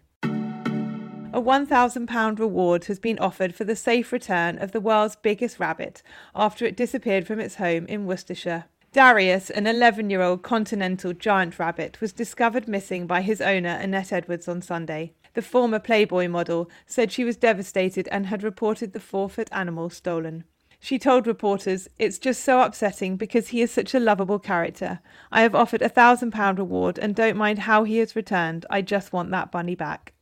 A 1.35 1.43
£1,000 1.43 2.39
reward 2.39 2.87
has 2.87 2.99
been 2.99 3.19
offered 3.19 3.55
for 3.55 3.65
the 3.65 3.77
safe 3.77 4.13
return 4.13 4.57
of 4.59 4.73
the 4.73 4.81
world's 4.81 5.15
biggest 5.15 5.61
rabbit 5.61 6.03
after 6.35 6.65
it 6.65 6.75
disappeared 6.75 7.27
from 7.27 7.39
its 7.39 7.57
home 7.57 7.85
in 7.85 8.07
Worcestershire. 8.07 8.65
Darius, 8.93 9.51
an 9.51 9.67
11 9.67 10.09
year 10.09 10.23
old 10.23 10.43
continental 10.43 11.13
giant 11.13 11.59
rabbit, 11.59 12.01
was 12.01 12.15
discovered 12.15 12.67
missing 12.67 13.07
by 13.07 13.21
his 13.21 13.43
owner 13.43 13.69
Annette 13.69 14.11
Edwards 14.11 14.49
on 14.49 14.63
Sunday. 14.63 15.13
The 15.35 15.43
former 15.43 15.79
Playboy 15.79 16.29
model 16.29 16.71
said 16.87 17.13
she 17.13 17.25
was 17.25 17.37
devastated 17.37 18.09
and 18.11 18.27
had 18.27 18.43
reported 18.43 18.95
the 18.95 19.01
four 19.01 19.29
foot 19.29 19.51
animal 19.53 19.91
stolen. 19.91 20.45
She 20.81 20.99
told 20.99 21.27
reporters, 21.27 21.89
It's 21.99 22.19
just 22.19 22.43
so 22.43 22.63
upsetting 22.63 23.17
because 23.17 23.49
he 23.49 23.61
is 23.61 23.71
such 23.71 23.95
a 23.95 24.01
lovable 24.01 24.39
character. 24.39 25.01
I 25.31 25.43
have 25.43 25.55
offered 25.55 25.83
a 25.83 25.91
thousand 25.91 26.31
pound 26.31 26.59
reward 26.59 26.99
and 26.99 27.15
don't 27.15 27.37
mind 27.37 27.61
how 27.61 27.85
he 27.85 28.01
is 28.01 28.17
returned. 28.17 28.65
I 28.71 28.81
just 28.81 29.13
want 29.13 29.31
that 29.33 29.53
bunny 29.53 29.75
back. 29.75 30.15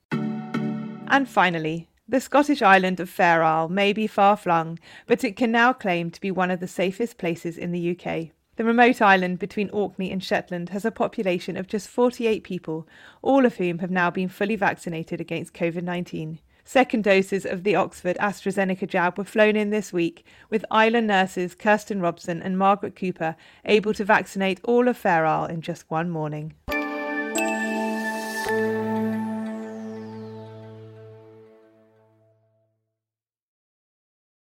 And 1.09 1.29
finally, 1.29 1.88
the 2.09 2.21
Scottish 2.21 2.62
island 2.62 3.01
of 3.01 3.11
Fair 3.11 3.42
Isle 3.42 3.69
may 3.69 3.92
be 3.92 4.07
far 4.07 4.37
flung, 4.37 4.79
but 5.07 5.25
it 5.25 5.37
can 5.37 5.51
now 5.51 5.73
claim 5.73 6.11
to 6.11 6.21
be 6.21 6.31
one 6.31 6.51
of 6.51 6.61
the 6.61 6.69
safest 6.69 7.19
places 7.19 7.59
in 7.59 7.73
the 7.73 7.90
UK. 7.99 8.29
The 8.57 8.64
remote 8.64 9.03
island 9.03 9.38
between 9.38 9.71
Orkney 9.71 10.11
and 10.11 10.23
Shetland 10.23 10.71
has 10.71 10.85
a 10.85 10.90
population 10.90 11.57
of 11.57 11.66
just 11.66 11.88
48 11.88 12.42
people, 12.42 12.88
all 13.23 13.45
of 13.45 13.57
whom 13.57 13.81
have 13.81 13.90
now 13.90 14.11
been 14.11 14.29
fully 14.29 14.57
vaccinated 14.57 15.21
against 15.21 15.53
COVID 15.53 15.83
19. 15.83 16.38
Second 16.64 17.05
doses 17.05 17.47
of 17.47 17.62
the 17.62 17.77
Oxford 17.77 18.16
AstraZeneca 18.19 18.88
jab 18.88 19.19
were 19.19 19.25
flown 19.25 19.55
in 19.55 19.71
this 19.71 19.92
week, 19.92 20.25
with 20.51 20.64
island 20.71 21.07
nurses 21.07 21.55
Kirsten 21.55 22.01
Robson 22.01 22.42
and 22.42 22.59
Margaret 22.59 22.97
Cooper 22.97 23.37
able 23.64 23.95
to 23.95 24.05
vaccinate 24.05 24.61
all 24.64 24.88
of 24.88 24.97
Fair 24.97 25.27
Isle 25.27 25.47
in 25.47 25.61
just 25.61 25.88
one 25.90 26.11
morning. 26.11 26.55